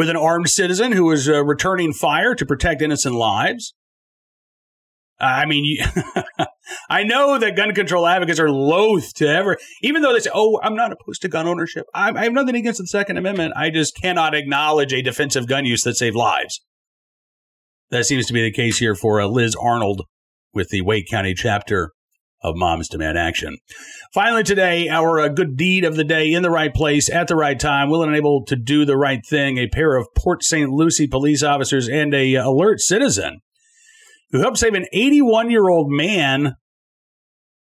with 0.00 0.08
an 0.08 0.16
armed 0.16 0.48
citizen 0.48 0.92
who 0.92 1.04
was 1.04 1.28
uh, 1.28 1.44
returning 1.44 1.92
fire 1.92 2.34
to 2.34 2.46
protect 2.46 2.80
innocent 2.80 3.14
lives? 3.14 3.74
I 5.20 5.44
mean, 5.44 5.76
I 6.88 7.02
know 7.02 7.38
that 7.38 7.54
gun 7.54 7.74
control 7.74 8.06
advocates 8.06 8.40
are 8.40 8.48
loath 8.48 9.12
to 9.16 9.28
ever, 9.28 9.58
even 9.82 10.00
though 10.00 10.14
they 10.14 10.20
say, 10.20 10.30
oh, 10.32 10.58
I'm 10.62 10.74
not 10.74 10.90
opposed 10.90 11.20
to 11.20 11.28
gun 11.28 11.46
ownership. 11.46 11.84
I, 11.94 12.12
I 12.12 12.22
have 12.24 12.32
nothing 12.32 12.56
against 12.56 12.80
the 12.80 12.86
Second 12.86 13.18
Amendment. 13.18 13.52
I 13.56 13.68
just 13.68 13.94
cannot 13.94 14.34
acknowledge 14.34 14.94
a 14.94 15.02
defensive 15.02 15.46
gun 15.46 15.66
use 15.66 15.82
that 15.82 15.98
saved 15.98 16.16
lives. 16.16 16.62
That 17.90 18.06
seems 18.06 18.24
to 18.28 18.32
be 18.32 18.40
the 18.40 18.52
case 18.52 18.78
here 18.78 18.94
for 18.94 19.20
uh, 19.20 19.26
Liz 19.26 19.54
Arnold 19.54 20.06
with 20.54 20.70
the 20.70 20.80
Wake 20.80 21.10
County 21.10 21.34
chapter 21.34 21.92
of 22.42 22.56
Moms 22.56 22.88
Demand 22.88 23.18
Action. 23.18 23.58
Finally, 24.12 24.44
today, 24.44 24.88
our 24.88 25.20
uh, 25.20 25.28
good 25.28 25.56
deed 25.56 25.84
of 25.84 25.96
the 25.96 26.04
day 26.04 26.32
in 26.32 26.42
the 26.42 26.50
right 26.50 26.72
place 26.72 27.10
at 27.10 27.28
the 27.28 27.36
right 27.36 27.58
time, 27.58 27.90
willing 27.90 28.08
and 28.08 28.16
able 28.16 28.44
to 28.46 28.56
do 28.56 28.84
the 28.84 28.96
right 28.96 29.24
thing. 29.24 29.58
A 29.58 29.68
pair 29.68 29.96
of 29.96 30.08
Port 30.16 30.42
St. 30.42 30.70
Lucie 30.70 31.06
police 31.06 31.42
officers 31.42 31.88
and 31.88 32.14
a 32.14 32.36
uh, 32.36 32.48
alert 32.48 32.80
citizen 32.80 33.40
who 34.30 34.40
helped 34.40 34.58
save 34.58 34.74
an 34.74 34.86
81 34.92 35.50
year 35.50 35.68
old 35.68 35.90
man 35.90 36.54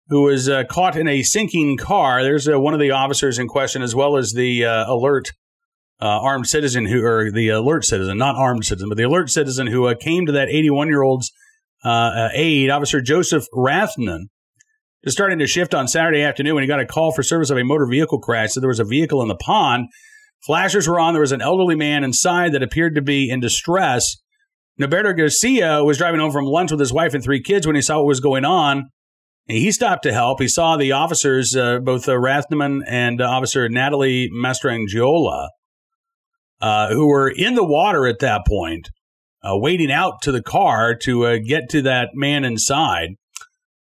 who 0.07 0.23
was 0.23 0.47
uh, 0.49 0.63
caught 0.65 0.95
in 0.95 1.07
a 1.07 1.23
sinking 1.23 1.77
car. 1.77 2.23
There's 2.23 2.47
uh, 2.47 2.59
one 2.59 2.73
of 2.73 2.79
the 2.79 2.91
officers 2.91 3.39
in 3.39 3.47
question, 3.47 3.81
as 3.81 3.95
well 3.95 4.17
as 4.17 4.33
the 4.33 4.65
uh, 4.65 4.91
alert 4.91 5.31
uh, 6.01 6.05
armed 6.05 6.47
citizen 6.47 6.85
who, 6.85 7.03
or 7.03 7.31
the 7.31 7.49
alert 7.49 7.85
citizen, 7.85 8.17
not 8.17 8.35
armed 8.35 8.65
citizen, 8.65 8.89
but 8.89 8.97
the 8.97 9.03
alert 9.03 9.29
citizen 9.29 9.67
who 9.67 9.93
came 9.95 10.25
to 10.25 10.31
that 10.33 10.49
81 10.49 10.87
year 10.87 11.01
old's 11.01 11.31
aide, 11.85 12.69
Officer 12.69 13.01
Joseph 13.01 13.45
Rathman, 13.53 14.25
is 15.03 15.13
starting 15.13 15.39
to 15.39 15.47
shift 15.47 15.73
on 15.73 15.87
Saturday 15.87 16.21
afternoon 16.21 16.55
when 16.55 16.63
he 16.63 16.67
got 16.67 16.79
a 16.79 16.85
call 16.85 17.11
for 17.11 17.23
service 17.23 17.49
of 17.49 17.57
a 17.57 17.63
motor 17.63 17.85
vehicle 17.85 18.19
crash. 18.19 18.53
So 18.53 18.59
there 18.59 18.69
was 18.69 18.79
a 18.79 18.85
vehicle 18.85 19.21
in 19.21 19.27
the 19.27 19.35
pond. 19.35 19.87
Flashers 20.45 20.87
were 20.87 20.99
on. 20.99 21.13
There 21.13 21.21
was 21.21 21.31
an 21.31 21.41
elderly 21.41 21.75
man 21.75 22.03
inside 22.03 22.53
that 22.53 22.63
appeared 22.63 22.95
to 22.95 23.01
be 23.01 23.29
in 23.29 23.39
distress. 23.39 24.17
Norberto 24.79 25.15
Garcia 25.15 25.83
was 25.83 25.97
driving 25.97 26.19
home 26.19 26.31
from 26.31 26.45
lunch 26.45 26.71
with 26.71 26.79
his 26.79 26.93
wife 26.93 27.13
and 27.13 27.23
three 27.23 27.41
kids 27.41 27.67
when 27.67 27.75
he 27.75 27.81
saw 27.81 27.97
what 27.97 28.07
was 28.07 28.19
going 28.19 28.43
on. 28.43 28.89
He 29.45 29.71
stopped 29.71 30.03
to 30.03 30.13
help. 30.13 30.39
He 30.39 30.47
saw 30.47 30.77
the 30.77 30.93
officers, 30.93 31.55
uh, 31.55 31.79
both 31.79 32.07
uh, 32.07 32.13
Rathman 32.13 32.81
and 32.87 33.21
uh, 33.21 33.25
Officer 33.25 33.67
Natalie 33.67 34.29
Mastrangiola, 34.33 35.49
uh, 36.61 36.93
who 36.93 37.07
were 37.07 37.29
in 37.29 37.55
the 37.55 37.65
water 37.65 38.07
at 38.07 38.19
that 38.19 38.47
point 38.47 38.89
uh, 39.43 39.57
waiting 39.57 39.91
out 39.91 40.21
to 40.21 40.31
the 40.31 40.41
car 40.41 40.95
to 40.95 41.25
uh, 41.25 41.37
get 41.45 41.69
to 41.69 41.81
that 41.81 42.11
man 42.13 42.45
inside. 42.45 43.09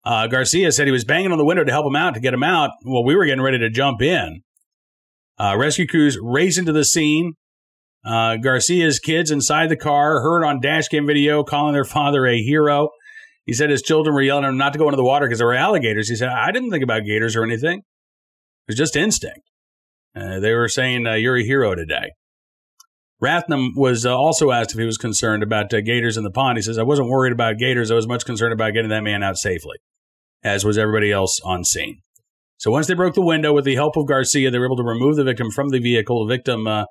Uh, 0.06 0.28
Garcia 0.28 0.72
said 0.72 0.88
he 0.88 0.92
was 0.92 1.04
banging 1.04 1.32
on 1.32 1.38
the 1.38 1.46
window 1.46 1.64
to 1.64 1.72
help 1.72 1.86
him 1.86 1.96
out, 1.96 2.14
to 2.14 2.20
get 2.20 2.34
him 2.34 2.44
out. 2.44 2.72
Well, 2.84 3.04
we 3.04 3.16
were 3.16 3.26
getting 3.26 3.42
ready 3.42 3.58
to 3.60 3.70
jump 3.70 4.02
in. 4.02 4.42
Uh, 5.40 5.56
rescue 5.58 5.88
crews 5.88 6.18
race 6.22 6.58
into 6.58 6.72
the 6.72 6.86
scene. 6.86 7.34
Uh, 8.06 8.38
Garcia's 8.38 9.00
kids 9.00 9.32
inside 9.32 9.70
the 9.70 9.76
car 9.76 10.22
heard 10.22 10.44
on 10.44 10.62
dashcam 10.62 11.08
video 11.08 11.44
calling 11.44 11.74
their 11.74 11.84
father 11.84 12.28
a 12.28 12.38
hero. 12.38 12.90
He 13.46 13.54
said 13.54 13.70
his 13.70 13.82
children 13.82 14.14
were 14.14 14.22
yelling 14.22 14.46
at 14.46 14.50
him 14.50 14.58
not 14.58 14.74
to 14.74 14.80
go 14.80 14.86
into 14.86 14.96
the 14.96 15.04
water 15.04 15.26
because 15.26 15.40
there 15.40 15.48
were 15.48 15.54
alligators. 15.54 16.08
He 16.08 16.16
said, 16.16 16.30
I 16.30 16.52
didn't 16.52 16.70
think 16.70 16.84
about 16.84 17.04
gators 17.06 17.36
or 17.36 17.44
anything. 17.44 17.80
It 17.80 18.70
was 18.70 18.78
just 18.78 18.96
instinct. 18.96 19.42
Uh, 20.16 20.40
they 20.40 20.54
were 20.54 20.70
saying, 20.70 21.06
You're 21.06 21.38
a 21.38 21.44
hero 21.44 21.76
today. 21.76 22.12
Rathnam 23.22 23.70
was 23.76 24.06
uh, 24.06 24.16
also 24.16 24.52
asked 24.52 24.72
if 24.72 24.80
he 24.80 24.86
was 24.86 24.98
concerned 24.98 25.42
about 25.42 25.74
uh, 25.74 25.82
gators 25.82 26.18
in 26.18 26.24
the 26.24 26.32
pond. 26.32 26.58
He 26.58 26.62
says, 26.62 26.78
I 26.78 26.84
wasn't 26.84 27.10
worried 27.10 27.34
about 27.34 27.58
gators. 27.58 27.90
I 27.90 27.96
was 27.96 28.08
much 28.08 28.26
concerned 28.26 28.54
about 28.54 28.74
getting 28.74 28.90
that 28.90 29.04
man 29.04 29.24
out 29.24 29.38
safely, 29.38 29.78
as 30.46 30.64
was 30.64 30.78
everybody 30.78 31.12
else 31.12 31.42
on 31.44 31.64
scene. 31.64 32.02
So 32.58 32.72
once 32.72 32.88
they 32.88 32.94
broke 32.94 33.16
the 33.16 33.22
window 33.22 33.52
with 33.52 33.66
the 33.66 33.76
help 33.76 33.98
of 33.98 34.08
Garcia, 34.08 34.50
they 34.50 34.60
were 34.60 34.68
able 34.68 34.78
to 34.78 34.84
remove 34.84 35.16
the 35.16 35.24
victim 35.24 35.50
from 35.52 35.70
the 35.70 35.80
vehicle. 35.80 36.26
The 36.26 36.36
victim 36.36 36.68
uh, 36.68 36.86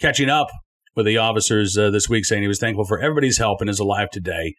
catching 0.00 0.30
up 0.30 0.48
with 0.96 1.06
the 1.06 1.18
officers 1.18 1.76
uh, 1.76 1.90
this 1.90 2.08
week, 2.08 2.24
saying 2.24 2.42
he 2.42 2.48
was 2.48 2.58
thankful 2.58 2.86
for 2.86 2.98
everybody's 2.98 3.38
help 3.38 3.60
and 3.60 3.68
is 3.68 3.78
alive 3.78 4.08
today 4.10 4.54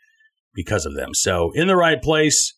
because 0.54 0.86
of 0.86 0.96
them. 0.96 1.14
So 1.14 1.52
in 1.56 1.68
the 1.68 1.76
right 1.76 2.02
place, 2.02 2.54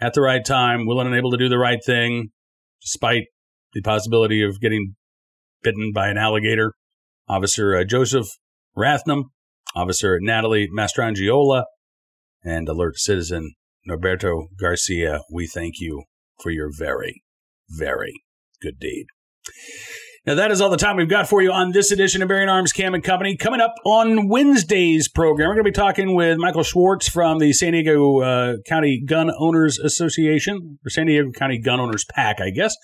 at 0.00 0.14
the 0.14 0.22
right 0.22 0.44
time, 0.44 0.86
willing 0.86 1.08
and 1.08 1.16
able 1.16 1.32
to 1.32 1.36
do 1.36 1.48
the 1.48 1.58
right 1.58 1.80
thing, 1.84 2.30
despite 2.80 3.24
the 3.72 3.82
possibility 3.82 4.42
of 4.44 4.60
getting 4.60 4.94
bitten 5.62 5.90
by 5.92 6.08
an 6.08 6.16
alligator. 6.16 6.74
Officer 7.28 7.76
uh, 7.76 7.84
Joseph 7.84 8.28
Rathnam, 8.78 9.24
Officer 9.74 10.20
Natalie 10.20 10.68
Mastrangiola, 10.72 11.64
and 12.44 12.68
alert 12.68 12.96
citizen 12.98 13.54
Norberto 13.88 14.46
Garcia, 14.58 15.20
we 15.30 15.46
thank 15.46 15.74
you 15.78 16.04
for 16.40 16.50
your 16.50 16.70
very, 16.76 17.22
very 17.68 18.12
good 18.60 18.78
deed. 18.78 19.06
Now, 20.26 20.34
that 20.34 20.50
is 20.50 20.60
all 20.60 20.70
the 20.70 20.76
time 20.76 20.96
we've 20.96 21.08
got 21.08 21.28
for 21.28 21.40
you 21.40 21.52
on 21.52 21.70
this 21.70 21.92
edition 21.92 22.20
of 22.20 22.26
Bearing 22.26 22.48
Arms 22.48 22.72
Cam 22.72 22.94
and 22.94 23.04
Company. 23.04 23.36
Coming 23.36 23.60
up 23.60 23.74
on 23.84 24.28
Wednesday's 24.28 25.08
program, 25.08 25.48
we're 25.48 25.54
going 25.54 25.64
to 25.64 25.70
be 25.70 25.72
talking 25.72 26.16
with 26.16 26.36
Michael 26.38 26.64
Schwartz 26.64 27.08
from 27.08 27.38
the 27.38 27.52
San 27.52 27.74
Diego 27.74 28.22
uh, 28.22 28.54
County 28.66 29.00
Gun 29.06 29.30
Owners 29.38 29.78
Association, 29.78 30.80
or 30.84 30.90
San 30.90 31.06
Diego 31.06 31.30
County 31.30 31.60
Gun 31.60 31.78
Owners 31.78 32.04
PAC, 32.06 32.40
I 32.40 32.50
guess. 32.50 32.74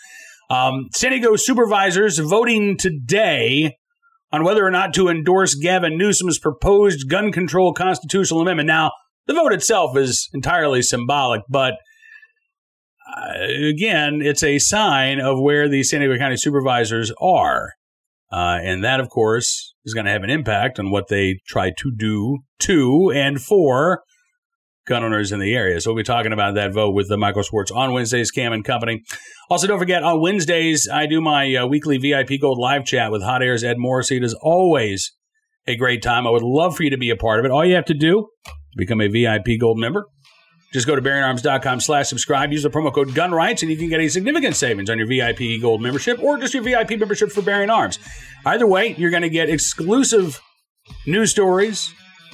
Um, 0.51 0.87
San 0.95 1.11
Diego 1.11 1.35
supervisors 1.35 2.19
voting 2.19 2.77
today 2.77 3.77
on 4.31 4.45
whether 4.45 4.65
or 4.65 4.71
not 4.71 4.95
to 4.95 5.09
endorse 5.09 5.57
Gavin 5.57 5.99
Newsom's 5.99 6.39
proposed 6.39 7.09
gun 7.09 7.33
control 7.33 7.73
constitutional 7.73 8.41
amendment. 8.41 8.69
Now, 8.69 8.93
the 9.27 9.35
vote 9.35 9.53
itself 9.53 9.97
is 9.97 10.29
entirely 10.33 10.83
symbolic, 10.83 11.43
but 11.49 11.75
uh, 13.17 13.69
again, 13.69 14.21
it's 14.23 14.43
a 14.43 14.59
sign 14.59 15.21
of 15.21 15.41
where 15.41 15.69
the 15.69 15.83
San 15.83 16.01
Diego 16.01 16.17
County 16.19 16.37
supervisors 16.37 17.13
are. 17.21 17.73
Uh, 18.33 18.59
and 18.63 18.83
that, 18.83 19.01
of 19.01 19.11
course, 19.11 19.75
is 19.85 19.93
going 19.93 20.07
to 20.07 20.13
have 20.13 20.23
an 20.23 20.31
impact 20.31 20.79
on 20.79 20.91
what 20.91 21.09
they 21.09 21.39
try 21.47 21.71
to 21.71 21.93
do 21.95 22.39
to 22.61 23.13
and 23.15 23.43
for 23.43 24.03
gun 24.87 25.05
owners 25.05 25.31
in 25.33 25.39
the 25.39 25.55
area. 25.55 25.81
So 25.81 25.91
we'll 25.91 25.99
be 25.99 26.05
talking 26.05 26.33
about 26.33 26.55
that 26.55 26.73
vote 26.73 26.95
with 26.95 27.09
the 27.09 27.17
Michael 27.17 27.43
Schwartz 27.43 27.71
on 27.71 27.93
Wednesday's 27.93 28.31
Cam 28.31 28.53
and 28.53 28.65
Company. 28.65 29.03
Also, 29.51 29.67
don't 29.67 29.79
forget 29.79 30.03
on 30.03 30.21
Wednesdays 30.21 30.89
I 30.89 31.07
do 31.07 31.21
my 31.21 31.55
uh, 31.55 31.67
weekly 31.67 31.99
VIP 31.99 32.41
Gold 32.41 32.59
live 32.59 32.85
chat 32.85 33.13
with 33.13 33.23
Hot 33.23 33.43
Air's 33.43 33.63
Ed 33.63 33.77
Morrissey. 33.79 34.17
It 34.17 34.25
is 34.25 34.35
always 34.43 35.13
a 35.67 35.77
great 35.77 36.03
time. 36.03 36.27
I 36.27 36.31
would 36.31 36.43
love 36.43 36.77
for 36.77 36.83
you 36.83 36.91
to 36.91 36.99
be 36.99 37.11
a 37.11 37.17
part 37.17 37.39
of 37.39 37.45
it. 37.45 37.51
All 37.51 37.65
you 37.65 37.75
have 37.75 37.85
to 37.87 37.95
do 37.95 38.29
become 38.77 39.01
a 39.01 39.09
VIP 39.09 39.61
Gold 39.61 39.79
member. 39.79 40.07
Just 40.73 40.87
go 40.87 40.97
to 40.97 41.03
bearingarms.com 41.03 41.81
slash 41.81 42.09
subscribe. 42.09 42.51
Use 42.51 42.63
the 42.63 42.71
promo 42.71 42.93
code 42.93 43.09
GUNRIGHTS, 43.09 43.63
and 43.63 43.71
you 43.71 43.77
can 43.77 43.91
get 43.91 44.01
a 44.01 44.09
significant 44.09 44.57
savings 44.57 44.89
on 44.89 44.97
your 44.99 45.07
VIP 45.07 45.61
Gold 45.61 45.83
membership 45.83 46.19
or 46.23 46.39
just 46.39 46.55
your 46.55 46.63
VIP 46.63 46.99
membership 46.99 47.31
for 47.31 47.43
Bearing 47.43 47.69
Arms. 47.69 47.99
Either 48.47 48.67
way, 48.67 48.95
you're 48.97 49.11
going 49.11 49.23
to 49.23 49.29
get 49.29 49.51
exclusive 49.51 50.41
news 51.07 51.31
stories 51.31 51.93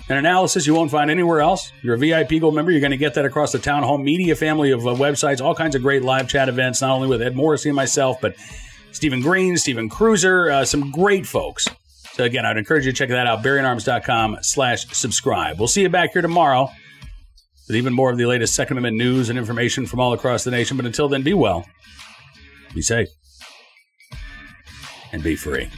and 0.08 0.18
analysis 0.18 0.66
you 0.66 0.74
won't 0.74 0.90
find 0.90 1.10
anywhere 1.10 1.40
else. 1.40 1.72
You're 1.82 1.96
a 1.96 1.98
VIP 1.98 2.40
Gold 2.40 2.54
member. 2.54 2.70
You're 2.70 2.80
going 2.80 2.92
to 2.92 2.96
get 2.96 3.14
that 3.14 3.24
across 3.24 3.50
the 3.50 3.58
Townhall 3.58 3.98
Media 3.98 4.36
family 4.36 4.70
of 4.70 4.86
uh, 4.86 4.90
websites, 4.90 5.40
all 5.40 5.54
kinds 5.54 5.74
of 5.74 5.82
great 5.82 6.02
live 6.02 6.28
chat 6.28 6.48
events, 6.48 6.80
not 6.80 6.90
only 6.90 7.08
with 7.08 7.20
Ed 7.20 7.34
Morrissey 7.34 7.70
and 7.70 7.76
myself, 7.76 8.20
but 8.20 8.36
Stephen 8.92 9.20
Green, 9.20 9.56
Stephen 9.56 9.90
Kruiser, 9.90 10.52
uh, 10.52 10.64
some 10.64 10.92
great 10.92 11.26
folks. 11.26 11.66
So 12.18 12.24
again, 12.24 12.44
I'd 12.44 12.56
encourage 12.56 12.84
you 12.84 12.90
to 12.90 12.98
check 12.98 13.10
that 13.10 13.28
out, 13.28 13.44
bearingarms.com 13.44 14.38
slash 14.42 14.88
subscribe. 14.88 15.56
We'll 15.56 15.68
see 15.68 15.82
you 15.82 15.88
back 15.88 16.14
here 16.14 16.20
tomorrow 16.20 16.68
with 17.68 17.76
even 17.76 17.92
more 17.92 18.10
of 18.10 18.18
the 18.18 18.26
latest 18.26 18.56
Second 18.56 18.76
Amendment 18.76 18.96
news 18.96 19.30
and 19.30 19.38
information 19.38 19.86
from 19.86 20.00
all 20.00 20.12
across 20.12 20.42
the 20.42 20.50
nation. 20.50 20.76
But 20.76 20.84
until 20.84 21.08
then, 21.08 21.22
be 21.22 21.32
well, 21.32 21.64
be 22.74 22.82
safe, 22.82 23.06
and 25.12 25.22
be 25.22 25.36
free. 25.36 25.70